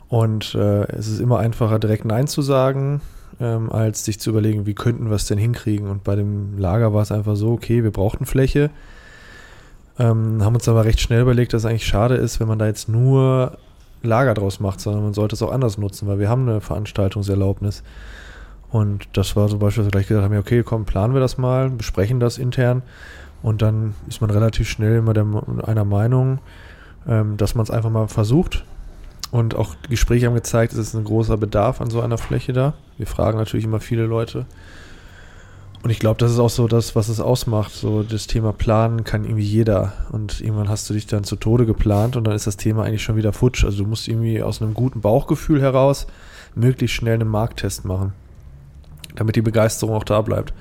Und 0.07 0.55
äh, 0.55 0.83
es 0.91 1.07
ist 1.07 1.19
immer 1.19 1.39
einfacher, 1.39 1.77
direkt 1.77 2.05
Nein 2.05 2.27
zu 2.27 2.41
sagen, 2.41 3.01
ähm, 3.39 3.71
als 3.71 4.05
sich 4.05 4.19
zu 4.19 4.29
überlegen, 4.29 4.65
wie 4.65 4.73
könnten 4.73 5.09
wir 5.09 5.15
es 5.15 5.27
denn 5.27 5.37
hinkriegen. 5.37 5.87
Und 5.87 6.03
bei 6.03 6.15
dem 6.15 6.57
Lager 6.57 6.93
war 6.93 7.01
es 7.01 7.11
einfach 7.11 7.35
so, 7.35 7.51
okay, 7.51 7.83
wir 7.83 7.91
brauchten 7.91 8.25
Fläche. 8.25 8.69
Ähm, 9.97 10.43
haben 10.43 10.55
uns 10.55 10.67
aber 10.67 10.85
recht 10.85 11.01
schnell 11.01 11.21
überlegt, 11.21 11.53
dass 11.53 11.63
es 11.63 11.69
eigentlich 11.69 11.85
schade 11.85 12.15
ist, 12.15 12.39
wenn 12.39 12.47
man 12.47 12.59
da 12.59 12.67
jetzt 12.67 12.89
nur 12.89 13.57
Lager 14.01 14.33
draus 14.33 14.59
macht, 14.59 14.79
sondern 14.79 15.03
man 15.03 15.13
sollte 15.13 15.35
es 15.35 15.41
auch 15.41 15.51
anders 15.51 15.77
nutzen, 15.77 16.07
weil 16.07 16.19
wir 16.19 16.29
haben 16.29 16.47
eine 16.47 16.61
Veranstaltungserlaubnis. 16.61 17.83
Und 18.71 19.07
das 19.13 19.35
war 19.35 19.47
zum 19.47 19.59
Beispiel, 19.59 19.83
dass 19.83 19.87
wir 19.87 19.91
gleich 19.91 20.07
gesagt 20.07 20.23
haben, 20.23 20.37
okay, 20.37 20.63
komm, 20.63 20.85
planen 20.85 21.13
wir 21.13 21.19
das 21.19 21.37
mal, 21.37 21.69
besprechen 21.69 22.19
das 22.19 22.37
intern. 22.37 22.83
Und 23.41 23.61
dann 23.61 23.95
ist 24.07 24.21
man 24.21 24.29
relativ 24.29 24.69
schnell 24.69 24.97
immer 24.97 25.13
der, 25.13 25.25
einer 25.65 25.85
Meinung, 25.85 26.39
ähm, 27.07 27.37
dass 27.37 27.55
man 27.55 27.63
es 27.63 27.71
einfach 27.71 27.89
mal 27.89 28.07
versucht. 28.07 28.63
Und 29.31 29.55
auch 29.55 29.75
Gespräche 29.89 30.25
haben 30.25 30.33
gezeigt, 30.33 30.73
es 30.73 30.79
ist 30.79 30.95
ein 30.95 31.03
großer 31.03 31.37
Bedarf 31.37 31.81
an 31.81 31.89
so 31.89 32.01
einer 32.01 32.17
Fläche 32.17 32.53
da. 32.53 32.73
Wir 32.97 33.05
fragen 33.05 33.37
natürlich 33.37 33.65
immer 33.65 33.79
viele 33.79 34.05
Leute. 34.05 34.45
Und 35.81 35.91
ich 35.91 35.99
glaube, 35.99 36.17
das 36.17 36.31
ist 36.31 36.39
auch 36.39 36.49
so 36.49 36.67
das, 36.67 36.95
was 36.95 37.07
es 37.07 37.19
ausmacht. 37.19 37.71
So 37.71 38.03
das 38.03 38.27
Thema 38.27 38.51
Planen 38.51 39.03
kann 39.03 39.23
irgendwie 39.23 39.43
jeder. 39.43 39.93
Und 40.11 40.41
irgendwann 40.41 40.67
hast 40.67 40.89
du 40.89 40.93
dich 40.93 41.07
dann 41.07 41.23
zu 41.23 41.35
Tode 41.35 41.65
geplant 41.65 42.17
und 42.17 42.25
dann 42.25 42.35
ist 42.35 42.47
das 42.47 42.57
Thema 42.57 42.83
eigentlich 42.83 43.03
schon 43.03 43.15
wieder 43.15 43.31
futsch. 43.31 43.63
Also 43.63 43.83
du 43.83 43.89
musst 43.89 44.07
irgendwie 44.07 44.41
aus 44.43 44.61
einem 44.61 44.73
guten 44.73 45.01
Bauchgefühl 45.01 45.61
heraus 45.61 46.07
möglichst 46.55 46.95
schnell 46.95 47.13
einen 47.13 47.29
Markttest 47.29 47.85
machen, 47.85 48.13
damit 49.15 49.35
die 49.35 49.41
Begeisterung 49.41 49.95
auch 49.95 50.03
da 50.03 50.21
bleibt. 50.21 50.53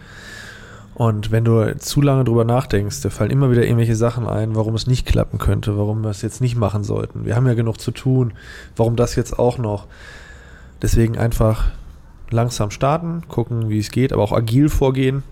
Und 0.98 1.30
wenn 1.30 1.44
du 1.44 1.78
zu 1.78 2.02
lange 2.02 2.24
drüber 2.24 2.44
nachdenkst, 2.44 3.02
da 3.02 3.10
fallen 3.10 3.30
immer 3.30 3.52
wieder 3.52 3.62
irgendwelche 3.62 3.94
Sachen 3.94 4.26
ein, 4.26 4.56
warum 4.56 4.74
es 4.74 4.88
nicht 4.88 5.06
klappen 5.06 5.38
könnte, 5.38 5.78
warum 5.78 6.02
wir 6.02 6.10
es 6.10 6.22
jetzt 6.22 6.40
nicht 6.40 6.56
machen 6.56 6.82
sollten. 6.82 7.24
Wir 7.24 7.36
haben 7.36 7.46
ja 7.46 7.54
genug 7.54 7.80
zu 7.80 7.92
tun, 7.92 8.32
warum 8.74 8.96
das 8.96 9.14
jetzt 9.14 9.38
auch 9.38 9.58
noch. 9.58 9.86
Deswegen 10.82 11.16
einfach 11.16 11.66
langsam 12.30 12.72
starten, 12.72 13.22
gucken, 13.28 13.68
wie 13.68 13.78
es 13.78 13.92
geht, 13.92 14.12
aber 14.12 14.24
auch 14.24 14.32
agil 14.32 14.68
vorgehen. 14.68 15.22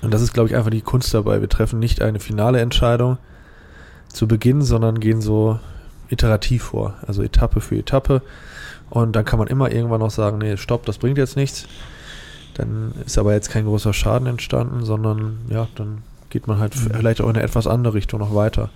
Und 0.00 0.14
das 0.14 0.22
ist, 0.22 0.32
glaube 0.32 0.48
ich, 0.48 0.56
einfach 0.56 0.70
die 0.70 0.80
Kunst 0.80 1.12
dabei. 1.12 1.42
Wir 1.42 1.50
treffen 1.50 1.78
nicht 1.78 2.00
eine 2.00 2.18
finale 2.18 2.60
Entscheidung 2.60 3.18
zu 4.08 4.26
Beginn, 4.26 4.62
sondern 4.62 5.00
gehen 5.00 5.20
so 5.20 5.60
iterativ 6.08 6.62
vor, 6.62 6.94
also 7.06 7.22
Etappe 7.22 7.60
für 7.60 7.76
Etappe. 7.76 8.22
Und 8.88 9.16
dann 9.16 9.26
kann 9.26 9.38
man 9.38 9.48
immer 9.48 9.70
irgendwann 9.70 10.00
noch 10.00 10.10
sagen, 10.10 10.38
nee, 10.38 10.56
stopp, 10.56 10.86
das 10.86 10.96
bringt 10.96 11.18
jetzt 11.18 11.36
nichts. 11.36 11.68
Dann 12.54 12.92
ist 13.06 13.18
aber 13.18 13.32
jetzt 13.32 13.50
kein 13.50 13.64
großer 13.64 13.92
Schaden 13.92 14.26
entstanden, 14.26 14.84
sondern 14.84 15.38
ja, 15.48 15.68
dann 15.74 16.02
geht 16.30 16.46
man 16.46 16.58
halt 16.58 16.74
mhm. 16.76 16.90
vielleicht 16.94 17.20
auch 17.20 17.28
in 17.28 17.36
eine 17.36 17.44
etwas 17.44 17.66
andere 17.66 17.94
Richtung 17.94 18.20
noch 18.20 18.34
weiter. 18.34 18.70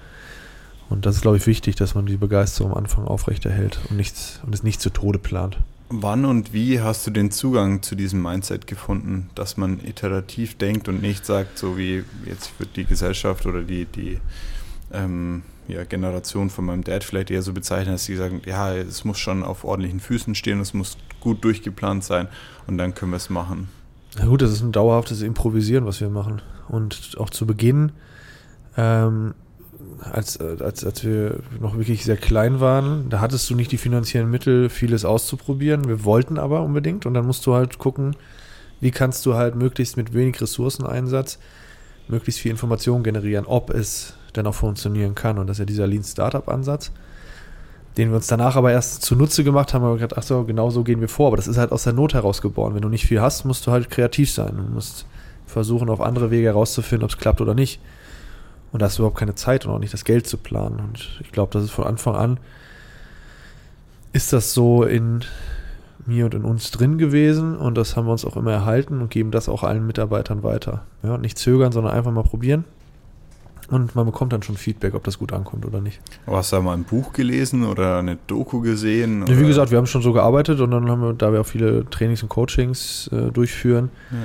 Und 0.88 1.04
das 1.04 1.16
ist, 1.16 1.22
glaube 1.22 1.36
ich, 1.36 1.46
wichtig, 1.46 1.74
dass 1.76 1.94
man 1.94 2.06
die 2.06 2.16
Begeisterung 2.16 2.72
am 2.72 2.78
Anfang 2.78 3.06
aufrechterhält 3.06 3.78
und, 3.90 3.96
nichts, 3.96 4.40
und 4.44 4.54
es 4.54 4.62
nicht 4.62 4.80
zu 4.80 4.90
Tode 4.90 5.18
plant. 5.18 5.58
Wann 5.88 6.24
und 6.24 6.52
wie 6.52 6.80
hast 6.80 7.06
du 7.06 7.10
den 7.10 7.30
Zugang 7.30 7.82
zu 7.82 7.94
diesem 7.94 8.20
Mindset 8.20 8.66
gefunden, 8.66 9.30
dass 9.34 9.56
man 9.56 9.80
iterativ 9.84 10.56
denkt 10.56 10.88
und 10.88 11.00
nicht 11.00 11.24
sagt, 11.24 11.58
so 11.58 11.78
wie 11.78 12.04
jetzt 12.24 12.58
wird 12.58 12.76
die 12.76 12.84
Gesellschaft 12.84 13.46
oder 13.46 13.62
die, 13.62 13.84
die 13.84 14.18
ähm, 14.92 15.42
ja, 15.68 15.84
Generation 15.84 16.50
von 16.50 16.64
meinem 16.64 16.84
Dad 16.84 17.04
vielleicht 17.04 17.30
eher 17.30 17.42
so 17.42 17.52
bezeichnen, 17.52 17.94
dass 17.94 18.04
sie 18.04 18.16
sagen, 18.16 18.42
ja, 18.46 18.74
es 18.74 19.04
muss 19.04 19.18
schon 19.18 19.42
auf 19.42 19.64
ordentlichen 19.64 20.00
Füßen 20.00 20.34
stehen, 20.34 20.60
es 20.60 20.74
muss 20.74 20.96
gut 21.20 21.44
durchgeplant 21.44 22.04
sein 22.04 22.28
und 22.66 22.78
dann 22.78 22.94
können 22.94 23.12
wir 23.12 23.16
es 23.16 23.30
machen. 23.30 23.68
Na 24.18 24.26
gut, 24.26 24.42
das 24.42 24.52
ist 24.52 24.62
ein 24.62 24.72
dauerhaftes 24.72 25.22
Improvisieren, 25.22 25.84
was 25.84 26.00
wir 26.00 26.08
machen. 26.08 26.40
Und 26.68 27.16
auch 27.18 27.30
zu 27.30 27.46
Beginn 27.46 27.92
ähm, 28.76 29.34
als, 30.00 30.40
als, 30.40 30.84
als 30.84 31.04
wir 31.04 31.40
noch 31.60 31.76
wirklich 31.76 32.04
sehr 32.04 32.16
klein 32.16 32.60
waren, 32.60 33.08
da 33.08 33.20
hattest 33.20 33.48
du 33.50 33.54
nicht 33.54 33.72
die 33.72 33.78
finanziellen 33.78 34.30
Mittel, 34.30 34.68
vieles 34.68 35.04
auszuprobieren. 35.04 35.88
Wir 35.88 36.04
wollten 36.04 36.38
aber 36.38 36.62
unbedingt 36.62 37.06
und 37.06 37.14
dann 37.14 37.26
musst 37.26 37.46
du 37.46 37.54
halt 37.54 37.78
gucken, 37.78 38.16
wie 38.80 38.90
kannst 38.90 39.24
du 39.26 39.34
halt 39.34 39.54
möglichst 39.54 39.96
mit 39.96 40.12
wenig 40.14 40.40
Ressourceneinsatz 40.40 41.38
möglichst 42.08 42.40
viel 42.40 42.50
Information 42.50 43.02
generieren, 43.02 43.46
ob 43.46 43.70
es 43.70 44.14
denn 44.36 44.46
auch 44.46 44.54
funktionieren 44.54 45.14
kann. 45.14 45.38
Und 45.38 45.46
das 45.46 45.56
ist 45.56 45.60
ja 45.60 45.64
dieser 45.64 45.86
Lean 45.86 46.04
Startup 46.04 46.48
Ansatz, 46.48 46.92
den 47.96 48.10
wir 48.10 48.16
uns 48.16 48.26
danach 48.26 48.56
aber 48.56 48.72
erst 48.72 49.02
zunutze 49.02 49.44
gemacht 49.44 49.72
haben, 49.74 49.84
aber 49.84 49.94
gedacht, 49.94 50.16
ach 50.16 50.22
so, 50.22 50.44
genau 50.44 50.70
so 50.70 50.84
gehen 50.84 51.00
wir 51.00 51.08
vor. 51.08 51.28
Aber 51.28 51.36
das 51.36 51.46
ist 51.46 51.56
halt 51.56 51.72
aus 51.72 51.84
der 51.84 51.92
Not 51.92 52.14
herausgeboren. 52.14 52.74
Wenn 52.74 52.82
du 52.82 52.88
nicht 52.88 53.06
viel 53.06 53.20
hast, 53.20 53.44
musst 53.44 53.66
du 53.66 53.72
halt 53.72 53.90
kreativ 53.90 54.30
sein. 54.30 54.56
Du 54.56 54.62
musst 54.74 55.06
versuchen, 55.46 55.88
auf 55.88 56.00
andere 56.00 56.30
Wege 56.30 56.48
herauszufinden, 56.48 57.04
ob 57.04 57.10
es 57.10 57.18
klappt 57.18 57.40
oder 57.40 57.54
nicht. 57.54 57.80
Und 58.72 58.82
da 58.82 58.86
hast 58.86 58.98
du 58.98 59.02
überhaupt 59.02 59.18
keine 59.18 59.34
Zeit 59.34 59.64
und 59.64 59.72
auch 59.72 59.78
nicht 59.78 59.94
das 59.94 60.04
Geld 60.04 60.26
zu 60.26 60.36
planen. 60.36 60.80
Und 60.80 61.20
ich 61.22 61.32
glaube, 61.32 61.52
das 61.52 61.64
ist 61.64 61.70
von 61.70 61.86
Anfang 61.86 62.14
an, 62.14 62.40
ist 64.12 64.32
das 64.32 64.52
so 64.52 64.82
in 64.82 65.24
mir 66.06 66.24
und 66.26 66.34
in 66.34 66.44
uns 66.44 66.70
drin 66.70 66.98
gewesen 66.98 67.56
und 67.56 67.76
das 67.76 67.96
haben 67.96 68.06
wir 68.06 68.12
uns 68.12 68.24
auch 68.24 68.36
immer 68.36 68.52
erhalten 68.52 69.00
und 69.00 69.10
geben 69.10 69.30
das 69.30 69.48
auch 69.48 69.62
allen 69.62 69.86
Mitarbeitern 69.86 70.42
weiter. 70.42 70.82
Ja, 71.02 71.18
nicht 71.18 71.38
zögern, 71.38 71.72
sondern 71.72 71.92
einfach 71.92 72.12
mal 72.12 72.22
probieren. 72.22 72.64
Und 73.68 73.96
man 73.96 74.06
bekommt 74.06 74.32
dann 74.32 74.42
schon 74.42 74.56
Feedback, 74.56 74.94
ob 74.94 75.02
das 75.04 75.18
gut 75.18 75.32
ankommt 75.32 75.66
oder 75.66 75.80
nicht. 75.80 76.00
hast 76.26 76.52
du 76.52 76.56
da 76.56 76.62
mal 76.62 76.74
ein 76.74 76.84
Buch 76.84 77.12
gelesen 77.12 77.64
oder 77.64 77.98
eine 77.98 78.16
Doku 78.28 78.60
gesehen? 78.60 79.24
Ja, 79.26 79.38
wie 79.40 79.46
gesagt, 79.46 79.72
wir 79.72 79.78
haben 79.78 79.86
schon 79.86 80.02
so 80.02 80.12
gearbeitet 80.12 80.60
und 80.60 80.70
dann 80.70 80.88
haben 80.88 81.02
wir, 81.02 81.12
da 81.14 81.32
wir 81.32 81.40
auch 81.40 81.46
viele 81.46 81.84
Trainings 81.90 82.22
und 82.22 82.28
Coachings 82.28 83.10
äh, 83.12 83.32
durchführen, 83.32 83.90
ja 84.10 84.18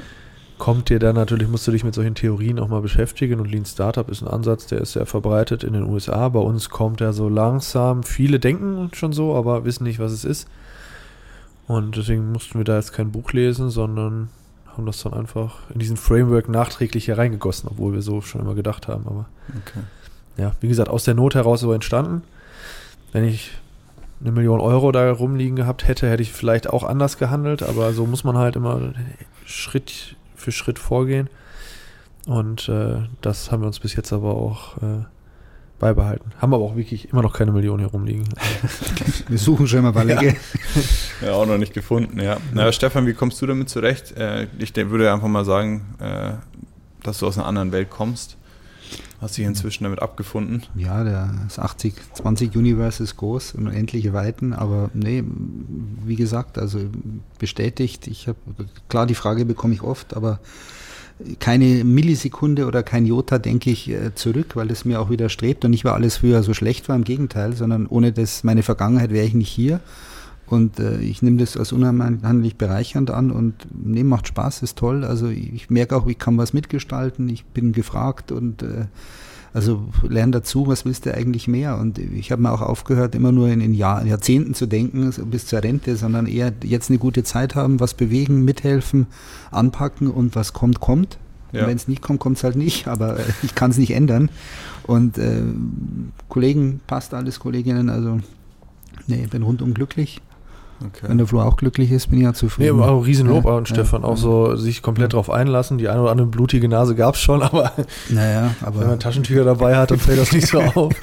kommt 0.62 0.90
dir 0.90 1.00
dann 1.00 1.16
natürlich, 1.16 1.48
musst 1.48 1.66
du 1.66 1.72
dich 1.72 1.84
mit 1.84 1.96
solchen 1.96 2.14
Theorien 2.14 2.60
auch 2.60 2.68
mal 2.68 2.82
beschäftigen 2.82 3.40
und 3.40 3.50
Lean 3.50 3.66
Startup 3.66 4.08
ist 4.08 4.22
ein 4.22 4.28
Ansatz, 4.28 4.68
der 4.68 4.80
ist 4.82 4.92
sehr 4.92 5.08
verbreitet 5.08 5.64
in 5.64 5.74
den 5.74 5.86
USA. 5.86 6.30
Bei 6.30 6.40
uns 6.40 6.70
kommt 6.70 7.02
er 7.02 7.14
so 7.14 7.30
langsam. 7.30 8.04
Viele 8.04 8.40
denken 8.40 8.92
schon 8.94 9.12
so, 9.12 9.36
aber 9.36 9.66
wissen 9.66 9.86
nicht, 9.86 9.98
was 9.98 10.12
es 10.12 10.24
ist. 10.24 10.48
Und 11.66 11.98
deswegen 11.98 12.32
mussten 12.32 12.60
wir 12.60 12.64
da 12.64 12.76
jetzt 12.76 12.94
kein 12.94 13.12
Buch 13.12 13.34
lesen, 13.34 13.72
sondern 13.72 14.30
haben 14.74 14.86
das 14.86 15.02
dann 15.04 15.14
einfach 15.14 15.70
in 15.74 15.80
diesen 15.80 15.98
Framework 15.98 16.50
nachträglich 16.50 17.08
hereingegossen, 17.08 17.70
obwohl 17.70 17.94
wir 17.94 18.02
so 18.02 18.22
schon 18.22 18.42
immer 18.42 18.56
gedacht 18.56 18.88
haben. 18.88 19.06
Aber 19.08 19.26
okay. 19.50 19.80
ja, 20.38 20.54
wie 20.62 20.68
gesagt, 20.68 20.90
aus 20.90 21.04
der 21.04 21.14
Not 21.14 21.36
heraus 21.36 21.62
so 21.62 21.74
entstanden. 21.74 22.24
Wenn 23.12 23.26
ich 23.26 23.52
eine 24.22 24.32
Million 24.32 24.60
Euro 24.60 24.92
da 24.92 25.12
rumliegen 25.12 25.56
gehabt 25.56 25.88
hätte, 25.88 26.10
hätte 26.10 26.24
ich 26.24 26.32
vielleicht 26.32 26.70
auch 26.70 26.84
anders 26.84 27.18
gehandelt, 27.18 27.64
aber 27.64 27.94
so 27.94 28.06
muss 28.06 28.24
man 28.24 28.38
halt 28.38 28.56
immer 28.56 28.94
Schritt 29.46 30.16
für 30.36 30.52
Schritt 30.52 30.80
vorgehen. 30.80 31.30
Und 32.28 32.70
äh, 32.70 33.00
das 33.22 33.52
haben 33.52 33.62
wir 33.62 33.68
uns 33.68 33.80
bis 33.80 33.96
jetzt 33.96 34.14
aber 34.14 34.36
auch 34.36 34.78
äh, 34.78 35.04
beibehalten. 35.82 36.32
Haben 36.38 36.54
aber 36.54 36.64
auch 36.64 36.78
wirklich 36.78 37.10
immer 37.10 37.24
noch 37.24 37.34
keine 37.34 37.52
Millionen 37.52 37.80
hier 37.80 37.90
rumliegen. 37.90 38.30
wir 39.28 39.38
suchen 39.38 39.68
schon 39.68 39.82
mal 39.82 39.92
Ballige. 39.92 40.38
Ja. 41.20 41.28
ja, 41.28 41.34
auch 41.34 41.46
noch 41.46 41.58
nicht 41.58 41.74
gefunden, 41.74 42.22
ja. 42.22 42.38
Na, 42.54 42.72
Stefan, 42.72 43.08
wie 43.08 43.14
kommst 43.14 43.42
du 43.42 43.48
damit 43.48 43.68
zurecht? 43.68 44.16
Äh, 44.16 44.48
ich 44.60 44.74
würde 44.76 45.12
einfach 45.12 45.28
mal 45.28 45.44
sagen, 45.44 45.96
äh, 46.00 46.34
dass 47.04 47.20
du 47.20 47.28
aus 47.28 47.38
einer 47.38 47.48
anderen 47.48 47.72
Welt 47.72 47.90
kommst. 47.90 48.38
Hast 49.20 49.38
dich 49.38 49.46
inzwischen 49.46 49.84
damit 49.84 50.02
abgefunden? 50.02 50.64
Ja, 50.76 51.04
das 51.04 51.60
80-20 51.60 52.58
Universe 52.58 53.04
ist 53.04 53.18
groß 53.18 53.54
und 53.54 53.68
unendliche 53.68 54.14
Weiten, 54.14 54.54
aber 54.54 54.90
nee, 54.94 55.24
wie 56.04 56.16
gesagt, 56.16 56.58
also 56.58 56.80
bestätigt, 57.38 58.08
ich 58.08 58.28
habe, 58.28 58.40
klar, 58.90 59.06
die 59.06 59.16
Frage 59.16 59.46
bekomme 59.46 59.74
ich 59.74 59.84
oft, 59.84 60.16
aber 60.16 60.40
keine 61.40 61.84
Millisekunde 61.84 62.66
oder 62.66 62.84
kein 62.84 63.06
Jota 63.06 63.40
denke 63.40 63.70
ich 63.70 63.90
äh, 63.90 64.14
zurück, 64.16 64.56
weil 64.56 64.72
es 64.72 64.86
mir 64.86 65.02
auch 65.02 65.10
widerstrebt 65.10 65.66
und 65.66 65.72
nicht, 65.72 65.86
weil 65.86 65.94
alles 65.94 66.18
früher 66.18 66.44
so 66.44 66.54
schlecht 66.54 66.90
war, 66.90 66.96
im 66.96 67.04
Gegenteil, 67.04 67.54
sondern 67.54 67.88
ohne 67.88 68.12
das, 68.12 68.44
meine 68.44 68.64
Vergangenheit 68.64 69.12
wäre 69.12 69.26
ich 69.26 69.34
nicht 69.34 69.50
hier. 69.50 69.80
Und 70.48 70.80
äh, 70.80 71.00
ich 71.00 71.22
nehme 71.22 71.38
das 71.38 71.56
als 71.56 71.72
unheimlich 71.72 72.58
bereichernd 72.58 73.10
an 73.10 73.32
und 73.32 73.56
nee, 73.74 74.04
macht 74.04 74.28
Spaß, 74.28 74.64
ist 74.64 74.78
toll. 74.78 75.06
Also 75.06 75.30
ich 75.30 75.70
merke 75.70 75.96
auch, 75.96 76.08
ich 76.08 76.20
kann 76.20 76.38
was 76.38 76.52
mitgestalten, 76.52 77.30
ich 77.30 77.46
bin 77.46 77.72
gefragt 77.72 78.34
und 78.34 78.62
äh, 78.62 78.86
also 79.54 79.90
lerne 80.08 80.32
dazu, 80.32 80.68
was 80.68 80.86
willst 80.86 81.06
du 81.06 81.14
eigentlich 81.14 81.48
mehr? 81.48 81.78
Und 81.78 81.98
ich 81.98 82.32
habe 82.32 82.42
mir 82.42 82.52
auch 82.52 82.62
aufgehört, 82.62 83.16
immer 83.16 83.32
nur 83.32 83.50
in, 83.50 83.60
in 83.60 83.74
Jahr, 83.74 84.06
Jahrzehnten 84.06 84.54
zu 84.54 84.66
denken, 84.66 85.12
bis 85.30 85.46
zur 85.46 85.62
Rente, 85.62 85.98
sondern 85.98 86.26
eher 86.26 86.54
jetzt 86.64 86.90
eine 86.90 87.00
gute 87.00 87.24
Zeit 87.24 87.56
haben, 87.56 87.80
was 87.80 87.94
bewegen, 87.94 88.46
mithelfen, 88.46 89.08
anpacken 89.52 90.10
und 90.10 90.36
was 90.36 90.54
kommt, 90.54 90.80
kommt. 90.80 91.18
Ja. 91.52 91.68
Wenn 91.68 91.76
es 91.76 91.90
nicht 91.90 92.02
kommt, 92.02 92.22
kommt 92.22 92.38
es 92.38 92.46
halt 92.46 92.56
nicht, 92.56 92.88
aber 92.88 93.20
äh, 93.20 93.24
ich 93.44 93.54
kann 93.56 93.72
es 93.72 93.78
nicht 93.78 93.92
ändern. 93.92 94.30
Und 94.84 95.18
äh, 95.18 95.44
Kollegen, 96.30 96.80
passt 96.88 97.14
alles, 97.14 97.42
Kolleginnen, 97.42 97.90
also 97.90 98.20
nee, 99.08 99.28
bin 99.30 99.44
rundum 99.44 99.74
glücklich. 99.74 100.22
Okay. 100.86 101.08
Wenn 101.08 101.18
der 101.18 101.28
Flo 101.28 101.42
auch 101.42 101.58
glücklich 101.58 101.92
ist, 101.92 102.08
bin 102.08 102.20
ich 102.20 102.26
ja 102.26 102.34
zufrieden. 102.34 102.78
Nee, 102.78 102.84
aber 102.84 102.92
auch 102.92 103.06
Riesenlob 103.06 103.46
ja, 103.46 103.58
an 103.58 103.66
Stefan. 103.66 104.02
Ja, 104.02 104.08
auch 104.08 104.18
so 104.18 104.56
sich 104.56 104.82
komplett 104.82 105.14
drauf 105.14 105.30
einlassen. 105.30 105.78
Die 105.78 105.90
eine 105.90 106.02
oder 106.02 106.12
andere 106.12 106.28
blutige 106.28 106.68
Nase 106.68 106.96
gab 106.96 107.16
es 107.16 107.22
schon, 107.22 107.42
aber, 107.42 107.72
naja, 108.10 108.56
aber 108.62 108.82
wenn 108.82 108.88
man 108.88 109.00
Taschentücher 109.00 109.44
dabei 109.44 109.78
hat, 109.78 109.92
dann 109.92 110.00
fällt 110.00 110.20
das 110.20 110.32
nicht 110.32 110.48
so 110.48 110.60
auf. 110.76 110.94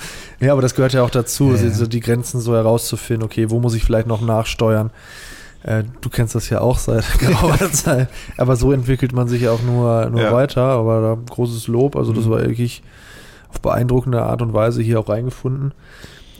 Ja, 0.40 0.52
aber 0.52 0.62
das 0.62 0.74
gehört 0.74 0.92
ja 0.92 1.02
auch 1.02 1.10
dazu, 1.10 1.52
ja, 1.52 1.70
so 1.70 1.86
die 1.86 2.00
Grenzen 2.00 2.40
so 2.40 2.54
herauszufinden. 2.54 3.24
Okay, 3.24 3.50
wo 3.50 3.60
muss 3.60 3.74
ich 3.74 3.84
vielleicht 3.84 4.06
noch 4.06 4.20
nachsteuern? 4.20 4.90
Äh, 5.62 5.84
du 6.00 6.08
kennst 6.08 6.34
das 6.34 6.48
ja 6.50 6.60
auch 6.60 6.78
seit 6.78 7.04
geraumer 7.18 7.72
Zeit. 7.72 8.08
Aber 8.36 8.56
so 8.56 8.72
entwickelt 8.72 9.12
man 9.12 9.28
sich 9.28 9.42
ja 9.42 9.50
auch 9.50 9.62
nur, 9.62 10.08
nur 10.10 10.32
weiter. 10.32 10.62
Aber 10.62 11.00
da 11.00 11.18
großes 11.34 11.66
Lob. 11.68 11.96
Also 11.96 12.12
das 12.12 12.26
mhm. 12.26 12.30
war 12.30 12.40
wirklich 12.42 12.82
auf 13.50 13.60
beeindruckende 13.60 14.22
Art 14.22 14.42
und 14.42 14.52
Weise 14.52 14.82
hier 14.82 15.00
auch 15.00 15.08
reingefunden. 15.08 15.72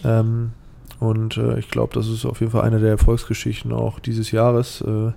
Ähm, 0.05 0.53
und 1.01 1.37
äh, 1.37 1.59
ich 1.59 1.71
glaube, 1.71 1.95
das 1.95 2.09
ist 2.09 2.25
auf 2.25 2.41
jeden 2.41 2.53
Fall 2.53 2.63
eine 2.63 2.81
der 2.81 2.91
Erfolgsgeschichten 2.91 3.73
auch 3.73 4.01
dieses 4.01 4.31
Jahres. 4.31 4.81
Äh, 4.81 5.13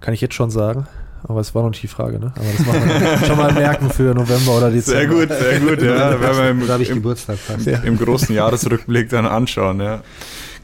kann 0.00 0.14
ich 0.14 0.20
jetzt 0.20 0.34
schon 0.34 0.50
sagen. 0.50 0.86
Aber 1.24 1.40
es 1.40 1.54
war 1.54 1.62
noch 1.62 1.70
nicht 1.70 1.82
die 1.82 1.88
Frage, 1.88 2.18
ne? 2.18 2.32
Aber 2.34 2.46
das 2.56 2.66
machen 2.66 2.88
wir 2.88 3.18
schon 3.26 3.36
mal 3.36 3.52
merken 3.52 3.90
für 3.90 4.14
November 4.14 4.56
oder 4.56 4.70
Dezember. 4.70 5.00
Sehr 5.00 5.06
gut, 5.06 5.28
sehr 5.28 5.60
gut, 5.60 5.82
ja. 5.82 6.20
Wenn 6.20 6.36
wir 6.36 6.50
im, 6.50 6.66
da 6.66 6.78
ich 6.78 6.88
im, 6.88 6.96
Geburtstag 6.96 7.36
fast. 7.36 7.66
Ja. 7.66 7.78
im 7.80 7.98
großen 7.98 8.34
Jahresrückblick 8.34 9.10
dann 9.10 9.26
anschauen, 9.26 9.80
ja. 9.80 10.02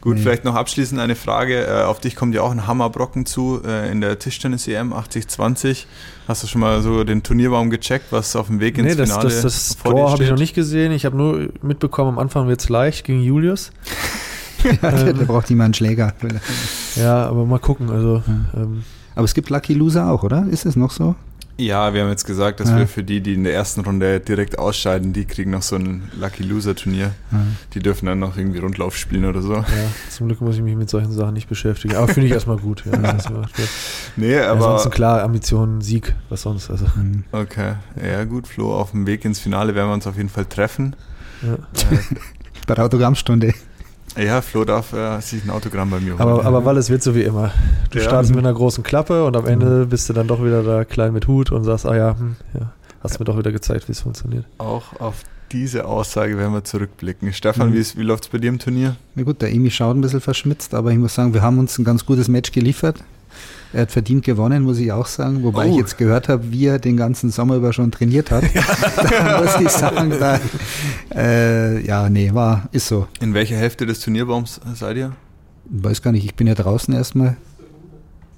Gut, 0.00 0.16
nee. 0.16 0.22
vielleicht 0.22 0.44
noch 0.44 0.54
abschließend 0.54 1.00
eine 1.00 1.16
Frage. 1.16 1.66
Äh, 1.66 1.82
auf 1.82 2.00
dich 2.00 2.16
kommt 2.16 2.34
ja 2.34 2.40
auch 2.42 2.52
ein 2.52 2.66
Hammerbrocken 2.66 3.26
zu 3.26 3.60
äh, 3.66 3.90
in 3.90 4.00
der 4.00 4.18
Tischtennis-EM 4.18 4.92
8020. 4.92 5.86
Hast 6.28 6.42
du 6.42 6.46
schon 6.46 6.60
mal 6.60 6.80
so 6.80 7.04
den 7.04 7.22
Turnierbaum 7.22 7.70
gecheckt, 7.70 8.06
was 8.10 8.36
auf 8.36 8.46
dem 8.46 8.60
Weg 8.60 8.78
ins 8.78 8.90
nee, 8.90 8.94
das, 8.94 9.10
Finale 9.10 9.28
das, 9.28 9.42
das, 9.42 9.68
das 9.68 9.82
Tor 9.82 10.12
habe 10.12 10.22
ich 10.22 10.30
noch 10.30 10.38
nicht 10.38 10.54
gesehen. 10.54 10.92
Ich 10.92 11.04
habe 11.04 11.16
nur 11.16 11.48
mitbekommen, 11.60 12.10
am 12.10 12.18
Anfang 12.18 12.48
wird 12.48 12.60
es 12.60 12.68
leicht 12.68 13.04
gegen 13.04 13.20
Julius. 13.20 13.72
da 14.82 15.12
braucht 15.26 15.48
jemand 15.50 15.66
einen 15.66 15.74
Schläger. 15.74 16.12
Ja, 16.96 17.26
aber 17.26 17.44
mal 17.46 17.58
gucken. 17.58 17.90
Also, 17.90 18.22
ja. 18.26 18.62
ähm, 18.62 18.82
aber 19.14 19.24
es 19.24 19.34
gibt 19.34 19.50
Lucky 19.50 19.74
Loser 19.74 20.10
auch, 20.10 20.22
oder? 20.22 20.46
Ist 20.50 20.66
es 20.66 20.76
noch 20.76 20.90
so? 20.90 21.14
Ja, 21.58 21.94
wir 21.94 22.02
haben 22.02 22.10
jetzt 22.10 22.26
gesagt, 22.26 22.60
dass 22.60 22.68
Ja. 22.68 22.76
wir 22.80 22.86
für 22.86 23.02
die, 23.02 23.22
die 23.22 23.32
in 23.32 23.44
der 23.44 23.54
ersten 23.54 23.80
Runde 23.80 24.20
direkt 24.20 24.58
ausscheiden, 24.58 25.14
die 25.14 25.24
kriegen 25.24 25.52
noch 25.52 25.62
so 25.62 25.76
ein 25.76 26.10
Lucky 26.20 26.42
Loser 26.42 26.74
Turnier. 26.74 27.12
Ja. 27.32 27.38
Die 27.72 27.78
dürfen 27.78 28.04
dann 28.04 28.18
noch 28.18 28.36
irgendwie 28.36 28.58
Rundlauf 28.58 28.94
spielen 28.94 29.24
oder 29.24 29.40
so. 29.40 29.54
Ja, 29.54 29.64
zum 30.10 30.26
Glück 30.26 30.42
muss 30.42 30.56
ich 30.56 30.60
mich 30.62 30.76
mit 30.76 30.90
solchen 30.90 31.12
Sachen 31.12 31.32
nicht 31.32 31.48
beschäftigen. 31.48 31.96
Aber 31.96 32.08
finde 32.08 32.26
ich 32.26 32.34
erstmal 32.34 32.58
gut. 32.58 32.84
Ja, 32.84 32.92
wird. 33.02 33.48
Nee, 34.16 34.38
aber. 34.38 34.52
ansonsten 34.66 34.90
klar, 34.90 35.22
Ambitionen, 35.22 35.80
Sieg, 35.80 36.14
was 36.28 36.42
sonst. 36.42 36.70
Also, 36.70 36.84
Mhm. 36.94 37.24
okay, 37.32 37.76
ja 38.04 38.24
gut, 38.24 38.46
Flo, 38.48 38.74
auf 38.78 38.90
dem 38.90 39.06
Weg 39.06 39.24
ins 39.24 39.38
Finale 39.38 39.74
werden 39.74 39.88
wir 39.88 39.94
uns 39.94 40.06
auf 40.06 40.18
jeden 40.18 40.28
Fall 40.28 40.44
treffen. 40.44 40.94
ja. 41.40 41.56
Bei 42.66 42.74
der 42.74 42.84
Autogrammstunde. 42.84 43.54
Ja, 44.16 44.40
Flo 44.40 44.64
darf 44.64 44.92
äh, 44.92 45.20
sich 45.20 45.44
ein 45.44 45.50
Autogramm 45.50 45.90
bei 45.90 46.00
mir 46.00 46.12
holen. 46.12 46.20
Aber, 46.20 46.44
aber 46.44 46.64
Wallace 46.64 46.88
wird 46.90 47.02
so 47.02 47.14
wie 47.14 47.22
immer. 47.22 47.50
Du 47.90 47.98
Ja. 47.98 48.04
startest 48.04 48.34
mit 48.34 48.44
einer 48.44 48.54
großen 48.54 48.82
Klappe 48.82 49.24
und 49.24 49.36
am 49.36 49.46
Ende 49.46 49.86
bist 49.86 50.08
du 50.08 50.12
dann 50.14 50.26
doch 50.26 50.42
wieder 50.44 50.62
da 50.62 50.84
klein 50.84 51.12
mit 51.12 51.26
Hut 51.28 51.50
und 51.52 51.64
sagst, 51.64 51.84
ah 51.86 51.96
ja, 51.96 52.16
hm, 52.18 52.36
ja 52.54 52.72
hast 53.02 53.18
mir 53.18 53.24
doch 53.24 53.38
wieder 53.38 53.52
gezeigt, 53.52 53.88
wie 53.88 53.92
es 53.92 54.00
funktioniert. 54.00 54.44
auch 54.58 54.98
auf 55.00 55.16
diese 55.52 55.84
Aussage 55.86 56.36
werden 56.38 56.52
wir 56.54 56.64
zurückblicken. 56.64 57.32
Stefan, 57.32 57.68
Mhm. 57.70 57.74
wie, 57.74 57.78
ist- 57.78 57.96
wie 57.96 58.02
läuft 58.02 58.24
es 58.24 58.30
bei 58.30 58.38
dir 58.38 58.48
im 58.48 58.58
Turnier? 58.58 58.96
Na 59.14 59.22
gut, 59.22 59.40
der 59.42 59.52
Emi 59.52 59.70
schaut 59.70 59.94
ein 59.96 60.00
bisschen 60.00 60.20
verschmitzt, 60.20 60.74
aber 60.74 60.90
ich 60.90 60.98
muss 60.98 61.14
sagen, 61.14 61.34
wir 61.34 61.42
haben 61.42 61.58
uns 61.60 61.78
ein 61.78 61.84
ganz 61.84 62.04
gutes 62.04 62.26
Match 62.28 62.50
geliefert. 62.50 62.96
Er 63.72 63.82
hat 63.82 63.90
verdient 63.92 64.24
gewonnen, 64.24 64.62
muss 64.62 64.78
ich 64.78 64.90
auch 64.92 65.06
sagen. 65.06 65.42
Wobei 65.42 65.66
Oh. 65.66 65.70
ich 65.72 65.76
jetzt 65.76 65.98
gehört 65.98 66.28
habe, 66.28 66.50
wie 66.50 66.66
er 66.66 66.78
den 66.78 66.96
ganzen 66.96 67.30
Sommer 67.30 67.56
über 67.56 67.72
schon 67.72 67.90
trainiert 67.90 68.30
hat. 68.30 68.44
da 69.10 69.42
muss 69.42 69.60
ich 69.60 69.68
sagen, 69.70 70.10
da, 70.18 70.40
äh, 71.14 71.80
ja, 71.86 72.08
nee, 72.08 72.32
war, 72.32 72.68
ist 72.72 72.88
so. 72.88 73.06
In 73.20 73.34
welcher 73.34 73.56
Hälfte 73.56 73.84
des 73.86 74.00
Turnierbaums 74.00 74.60
seid 74.74 74.96
ihr? 74.96 75.12
Weiß 75.68 76.00
gar 76.00 76.12
nicht, 76.12 76.24
ich 76.24 76.34
bin 76.34 76.46
ja 76.46 76.54
draußen 76.54 76.94
erstmal. 76.94 77.36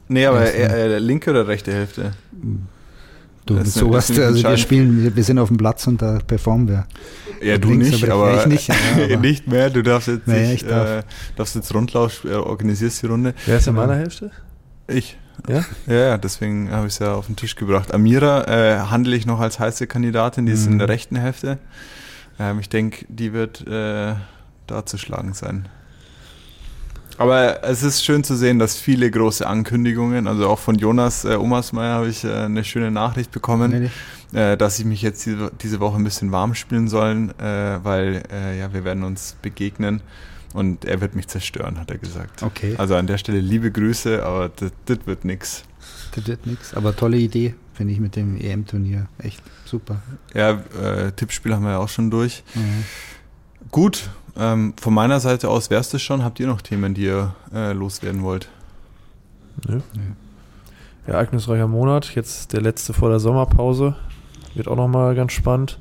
Nee, 0.08 0.24
aber 0.26 0.44
Ja, 0.46 0.50
eher, 0.70 0.76
eher 0.90 1.00
linke 1.00 1.30
oder 1.30 1.46
rechte 1.46 1.72
Hälfte? 1.72 2.12
Du, 3.44 3.54
Das 3.54 3.64
mit 3.66 3.74
sowas, 3.74 4.10
also 4.18 4.42
wir 4.48 4.56
spielen, 4.56 5.12
wir, 5.14 5.24
sind 5.24 5.38
auf 5.38 5.48
dem 5.48 5.56
Platz 5.58 5.86
und 5.86 6.00
da 6.02 6.18
performen 6.26 6.68
wir. 6.68 6.86
Ja, 7.42 7.54
Und 7.54 7.64
du 7.64 7.68
links, 7.70 7.90
nicht, 7.92 8.08
aber 8.08 8.28
aber, 8.32 8.40
ich 8.40 8.46
nicht, 8.46 8.68
ja, 8.68 8.74
aber- 9.04 9.16
nicht 9.18 9.46
mehr. 9.46 9.70
Du 9.70 9.82
darfst 9.82 10.08
jetzt, 10.08 10.26
Naja, 10.26 10.48
nicht, 10.48 10.62
ich 10.62 10.68
darf. 10.68 10.88
Äh, 10.88 11.02
darfst 11.36 11.54
jetzt 11.54 11.72
Rundlauf, 11.74 12.24
äh, 12.24 12.34
organisierst 12.34 13.02
die 13.02 13.06
Runde. 13.06 13.34
Wer 13.46 13.58
ist 13.58 13.66
in 13.68 13.74
meiner 13.74 13.94
Hälfte? 13.96 14.30
Ich. 14.88 15.16
Ja? 15.48 15.64
Ja, 15.86 16.18
deswegen 16.18 16.70
habe 16.72 16.86
ich 16.88 16.94
es 16.94 16.98
ja 16.98 17.14
auf 17.14 17.26
den 17.26 17.36
Tisch 17.36 17.54
gebracht. 17.54 17.94
Amira 17.94 18.44
äh, 18.48 18.78
handle 18.90 19.14
ich 19.16 19.24
noch 19.26 19.38
als 19.40 19.58
heiße 19.60 19.86
Kandidatin, 19.86 20.46
die 20.46 20.52
ist 20.52 20.66
in 20.66 20.74
Mhm. 20.74 20.78
der 20.80 20.88
rechten 20.88 21.16
Hälfte. 21.16 21.58
Ähm, 22.40 22.58
ich 22.58 22.68
denke, 22.68 23.04
die 23.08 23.32
wird 23.32 23.66
äh, 23.66 24.14
da 24.66 24.84
zu 24.86 24.98
schlagen 24.98 25.34
sein. 25.34 25.68
Aber 27.18 27.64
es 27.64 27.82
ist 27.82 28.04
schön 28.04 28.22
zu 28.22 28.36
sehen, 28.36 28.58
dass 28.60 28.76
viele 28.76 29.10
große 29.10 29.44
Ankündigungen, 29.46 30.28
also 30.28 30.48
auch 30.48 30.58
von 30.60 30.76
Jonas 30.76 31.24
äh, 31.24 31.34
Omersmeier 31.34 31.94
habe 31.94 32.08
ich 32.08 32.22
äh, 32.24 32.32
eine 32.32 32.62
schöne 32.62 32.92
Nachricht 32.92 33.32
bekommen, 33.32 33.72
Nee, 33.72 33.90
nee. 34.32 34.40
äh, 34.52 34.56
dass 34.56 34.78
ich 34.78 34.84
mich 34.84 35.02
jetzt 35.02 35.26
diese, 35.26 35.50
diese 35.60 35.80
Woche 35.80 35.96
ein 35.96 36.04
bisschen 36.04 36.30
warm 36.30 36.54
spielen 36.54 36.86
sollen, 36.86 37.30
äh, 37.40 37.78
weil 37.82 38.22
äh, 38.32 38.58
ja, 38.60 38.72
wir 38.72 38.84
werden 38.84 39.02
uns 39.02 39.36
begegnen 39.42 40.00
und 40.54 40.84
er 40.84 41.00
wird 41.00 41.14
mich 41.14 41.28
zerstören, 41.28 41.78
hat 41.78 41.90
er 41.90 41.98
gesagt. 41.98 42.42
Okay, 42.42 42.74
Also 42.78 42.94
an 42.96 43.06
der 43.06 43.18
Stelle 43.18 43.40
liebe 43.40 43.70
Grüße, 43.70 44.24
aber 44.24 44.48
das 44.50 44.72
wird 44.86 45.24
nix. 45.24 45.64
das 46.14 46.26
wird 46.26 46.46
nichts. 46.46 46.74
Aber 46.74 46.94
tolle 46.96 47.18
Idee, 47.18 47.54
finde 47.74 47.92
ich, 47.92 48.00
mit 48.00 48.16
dem 48.16 48.36
EM-Turnier. 48.40 49.06
Echt 49.18 49.42
super. 49.64 50.02
Ja, 50.34 50.60
äh, 50.82 51.12
Tippspiel 51.12 51.54
haben 51.54 51.64
wir 51.64 51.72
ja 51.72 51.78
auch 51.78 51.88
schon 51.88 52.10
durch. 52.10 52.42
Mhm. 52.54 52.84
Gut, 53.70 54.08
ähm, 54.36 54.74
von 54.80 54.94
meiner 54.94 55.20
Seite 55.20 55.48
aus 55.48 55.68
wär's 55.70 55.90
das 55.90 56.00
schon. 56.02 56.24
Habt 56.24 56.40
ihr 56.40 56.46
noch 56.46 56.62
Themen, 56.62 56.94
die 56.94 57.04
ihr 57.04 57.34
äh, 57.52 57.72
loswerden 57.72 58.22
wollt? 58.22 58.48
Nö. 59.66 59.80
Ereignisreicher 61.06 61.66
Monat, 61.66 62.14
jetzt 62.14 62.52
der 62.52 62.60
letzte 62.60 62.92
vor 62.92 63.08
der 63.08 63.18
Sommerpause. 63.18 63.96
Wird 64.54 64.68
auch 64.68 64.76
nochmal 64.76 65.14
ganz 65.14 65.32
spannend. 65.32 65.80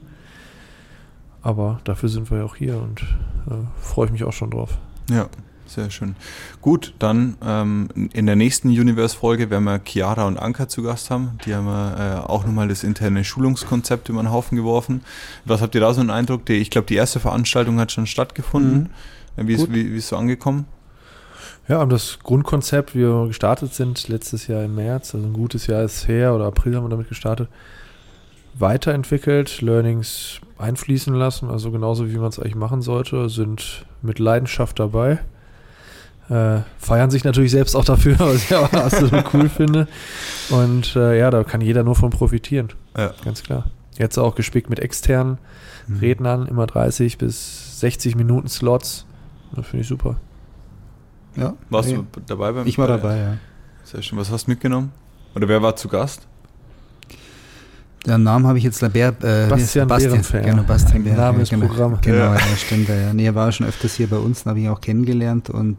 Aber 1.48 1.80
dafür 1.86 2.10
sind 2.10 2.30
wir 2.30 2.40
ja 2.40 2.44
auch 2.44 2.58
hier 2.58 2.76
und 2.76 3.04
äh, 3.50 3.54
freue 3.82 4.08
ich 4.08 4.12
mich 4.12 4.26
auch 4.26 4.34
schon 4.34 4.52
drauf. 4.52 4.78
Ja, 5.10 5.28
sehr 5.66 5.90
schön. 5.90 6.18
Gut, 6.62 6.94
dann 7.00 7.38
ähm, 7.42 7.88
in 8.12 8.26
der 8.26 8.36
nächsten 8.36 8.68
Universe-Folge 8.68 9.50
werden 9.50 9.64
wir 9.64 9.80
Chiara 9.80 10.28
und 10.28 10.38
Anka 10.38 10.68
zu 10.68 10.84
Gast 10.84 11.10
haben. 11.10 11.38
Die 11.46 11.56
haben 11.56 11.66
wir 11.66 12.26
äh, 12.26 12.28
auch 12.28 12.46
nochmal 12.46 12.68
das 12.68 12.84
interne 12.84 13.24
Schulungskonzept 13.24 14.10
über 14.10 14.22
den 14.22 14.30
Haufen 14.30 14.58
geworfen. 14.58 15.06
Was 15.46 15.62
habt 15.62 15.74
ihr 15.74 15.80
da 15.80 15.94
so 15.94 16.02
einen 16.02 16.10
Eindruck? 16.10 16.46
Die, 16.48 16.56
ich 16.56 16.70
glaube, 16.70 16.88
die 16.88 16.96
erste 16.96 17.22
Veranstaltung 17.22 17.80
hat 17.80 17.94
schon 17.94 18.08
stattgefunden. 18.08 18.90
Äh, 19.38 19.48
Wie, 19.48 19.54
ist, 19.54 19.72
wie, 19.72 19.94
wie 19.94 19.98
ist 19.98 20.10
so 20.10 20.18
angekommen? 20.18 20.66
Ja, 21.70 21.86
das 21.86 22.20
Grundkonzept, 22.24 22.94
wie 22.94 23.04
wir 23.04 23.28
gestartet 23.28 23.74
sind, 23.74 24.10
letztes 24.10 24.48
Jahr 24.48 24.66
im 24.66 24.76
März, 24.76 25.16
also 25.16 25.26
ein 25.26 25.32
gutes 25.32 25.68
Jahr 25.68 25.84
ist 25.84 26.10
her 26.10 26.36
oder 26.36 26.48
April 26.48 26.76
haben 26.76 26.84
wir 26.84 26.90
damit 26.90 27.08
gestartet, 27.08 27.48
weiterentwickelt, 28.60 29.62
Learnings 29.62 30.40
einfließen 30.58 31.14
lassen, 31.14 31.50
also 31.50 31.72
genauso 31.72 32.10
wie 32.10 32.18
man 32.18 32.30
es 32.30 32.40
eigentlich 32.40 32.56
machen 32.56 32.82
sollte, 32.82 33.30
sind 33.30 33.86
mit 34.02 34.20
Leidenschaft 34.20 34.80
dabei. 34.80 35.20
Äh, 36.30 36.60
feiern 36.78 37.10
sich 37.10 37.24
natürlich 37.24 37.52
selbst 37.52 37.76
auch 37.76 37.86
dafür, 37.86 38.16
was 38.20 38.44
ich 38.44 38.56
aber 38.56 38.74
absolut 38.86 39.34
cool 39.34 39.48
finde. 39.50 39.88
Und 40.50 40.96
äh, 40.96 41.18
ja, 41.18 41.30
da 41.32 41.44
kann 41.44 41.62
jeder 41.62 41.84
nur 41.84 41.96
von 41.96 42.10
profitieren, 42.10 42.70
Ja. 42.98 43.14
ganz 43.24 43.44
klar. 43.44 43.66
Jetzt 43.98 44.18
auch 44.18 44.36
gespickt 44.36 44.70
mit 44.70 44.80
externen 44.80 45.38
Mhm. 45.90 46.00
Rednern, 46.00 46.48
immer 46.48 46.68
30 46.68 47.18
bis 47.18 47.80
60 47.80 48.18
Minuten 48.18 48.50
Slots. 48.50 49.06
Das 49.56 49.66
finde 49.68 49.84
ich 49.84 49.88
super. 49.88 50.18
Ja, 51.38 51.54
Warst 51.70 51.88
nee. 51.88 51.96
du 51.96 52.06
dabei 52.26 52.52
beim 52.52 52.68
Ich 52.68 52.78
war 52.78 52.88
bei- 52.90 52.98
dabei, 52.98 53.18
ja. 53.18 53.38
Sehr 53.86 54.02
schön. 54.02 54.18
Was 54.20 54.30
hast 54.30 54.48
du 54.48 54.52
mitgenommen? 54.52 54.92
Oder 55.34 55.48
wer 55.48 55.62
war 55.62 55.78
zu 55.78 55.88
Gast? 55.88 56.28
Den 58.08 58.24
Namen 58.24 58.48
habe 58.48 58.58
ich 58.58 58.64
jetzt 58.64 58.80
Bär, 58.94 59.10
äh, 59.22 59.50
Bastian 59.50 59.88
Bärenfänger. 59.90 60.52
Genau, 60.52 60.64
Bastian 60.64 61.04
Bär, 61.04 61.18
Name 61.18 61.42
ist 61.42 61.50
genau, 61.50 61.68
Programm. 61.68 61.98
Genau, 62.02 62.18
Ja. 62.18 62.36
ja. 62.36 62.40
stimmt. 62.56 62.88
Ja. 62.88 63.14
Nee, 63.14 63.26
er 63.26 63.36
war 63.36 63.52
schon 63.52 63.68
öfters 63.68 63.96
hier 63.96 64.08
bei 64.08 64.18
uns, 64.18 64.44
da 64.44 64.52
habe 64.52 64.60
ich 64.60 64.66
ihn 64.66 64.72
auch 64.72 64.80
kennengelernt 64.80 65.50
und 65.50 65.78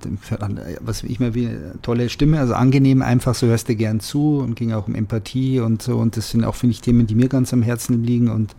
was 0.80 1.02
ich 1.04 1.20
mal 1.20 1.34
wie 1.34 1.48
tolle 1.80 2.10
Stimme, 2.10 2.38
also 2.38 2.52
angenehm, 2.52 3.00
einfach 3.00 3.34
so 3.34 3.46
hörst 3.46 3.70
du 3.70 3.76
gern 3.76 4.00
zu 4.00 4.40
und 4.40 4.56
ging 4.56 4.72
auch 4.72 4.88
um 4.88 4.94
Empathie 4.94 5.60
und 5.60 5.80
so 5.80 5.96
und 5.96 6.18
das 6.18 6.30
sind 6.30 6.44
auch, 6.44 6.54
finde 6.54 6.72
ich, 6.72 6.82
Themen, 6.82 7.06
die 7.06 7.14
mir 7.14 7.28
ganz 7.28 7.54
am 7.54 7.62
Herzen 7.62 8.04
liegen 8.04 8.28
und 8.28 8.54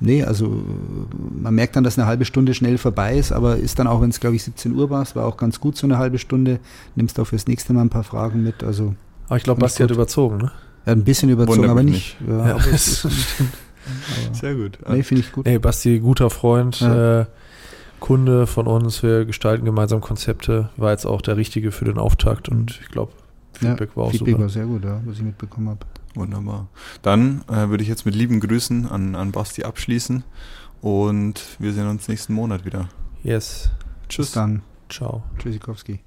nee, 0.00 0.24
also 0.24 0.64
man 1.38 1.54
merkt 1.54 1.76
dann, 1.76 1.84
dass 1.84 1.98
eine 1.98 2.06
halbe 2.06 2.24
Stunde 2.24 2.54
schnell 2.54 2.78
vorbei 2.78 3.16
ist, 3.18 3.30
aber 3.30 3.58
ist 3.58 3.78
dann 3.78 3.88
auch, 3.88 4.00
wenn 4.00 4.08
es 4.10 4.20
glaube 4.20 4.36
ich 4.36 4.44
17 4.44 4.74
Uhr 4.74 4.88
war, 4.88 5.02
es 5.02 5.14
war 5.14 5.26
auch 5.26 5.36
ganz 5.36 5.60
gut 5.60 5.76
so 5.76 5.86
eine 5.86 5.98
halbe 5.98 6.18
Stunde, 6.18 6.60
nimmst 6.96 7.20
auch 7.20 7.26
fürs 7.26 7.46
nächste 7.46 7.74
Mal 7.74 7.82
ein 7.82 7.90
paar 7.90 8.04
Fragen 8.04 8.42
mit, 8.42 8.64
also 8.64 8.94
Aber 9.26 9.36
ich 9.36 9.42
glaube, 9.42 9.60
Basti 9.60 9.82
hat 9.82 9.90
überzogen, 9.90 10.38
ne? 10.38 10.52
Ja, 10.86 10.92
ein 10.92 11.04
bisschen 11.04 11.28
überzogen, 11.30 11.68
aber 11.68 11.82
mich 11.82 12.16
nicht. 12.20 12.28
Ja, 12.28 12.48
Ja, 12.48 12.54
aber, 12.56 12.70
das 12.70 12.98
stimmt. 12.98 13.50
aber 14.26 14.34
Sehr 14.34 14.54
gut. 14.54 14.78
nee, 14.88 15.02
finde 15.02 15.20
ich 15.22 15.32
gut. 15.32 15.46
Nee, 15.46 15.58
Basti, 15.58 15.98
guter 16.00 16.30
Freund, 16.30 16.80
Ja. 16.80 17.20
äh, 17.22 17.26
Kunde 18.00 18.46
von 18.48 18.66
uns, 18.66 19.02
wir 19.04 19.24
gestalten 19.24 19.64
gemeinsam 19.64 20.00
Konzepte, 20.00 20.70
war 20.76 20.90
jetzt 20.90 21.06
auch 21.06 21.22
der 21.22 21.36
Richtige 21.36 21.70
für 21.70 21.84
den 21.84 21.98
Auftakt 21.98 22.48
und 22.48 22.80
ich 22.82 22.88
glaube, 22.88 23.12
Feedback 23.52 23.96
war 23.96 24.04
auch 24.06 24.10
Feedback 24.10 24.30
super. 24.30 24.42
war 24.42 24.48
sehr 24.48 24.66
gut, 24.66 24.84
ja, 24.84 25.00
was 25.04 25.18
ich 25.18 25.22
mitbekommen 25.22 25.68
habe. 25.68 25.86
Wunderbar. 26.14 26.66
Dann 27.02 27.42
äh, 27.48 27.68
würde 27.68 27.82
ich 27.84 27.88
jetzt 27.88 28.04
mit 28.04 28.14
lieben 28.16 28.40
Grüßen 28.40 28.86
an, 28.88 29.14
an 29.14 29.30
Basti 29.30 29.62
abschließen 29.62 30.24
und 30.80 31.40
wir 31.60 31.72
sehen 31.72 31.86
uns 31.86 32.08
nächsten 32.08 32.34
Monat 32.34 32.64
wieder. 32.64 32.88
Yes, 33.22 33.70
Bis 34.00 34.08
Tschüss. 34.16 34.32
dann. 34.32 34.62
ciao. 34.90 35.22
Tschüssikowski. 35.38 36.00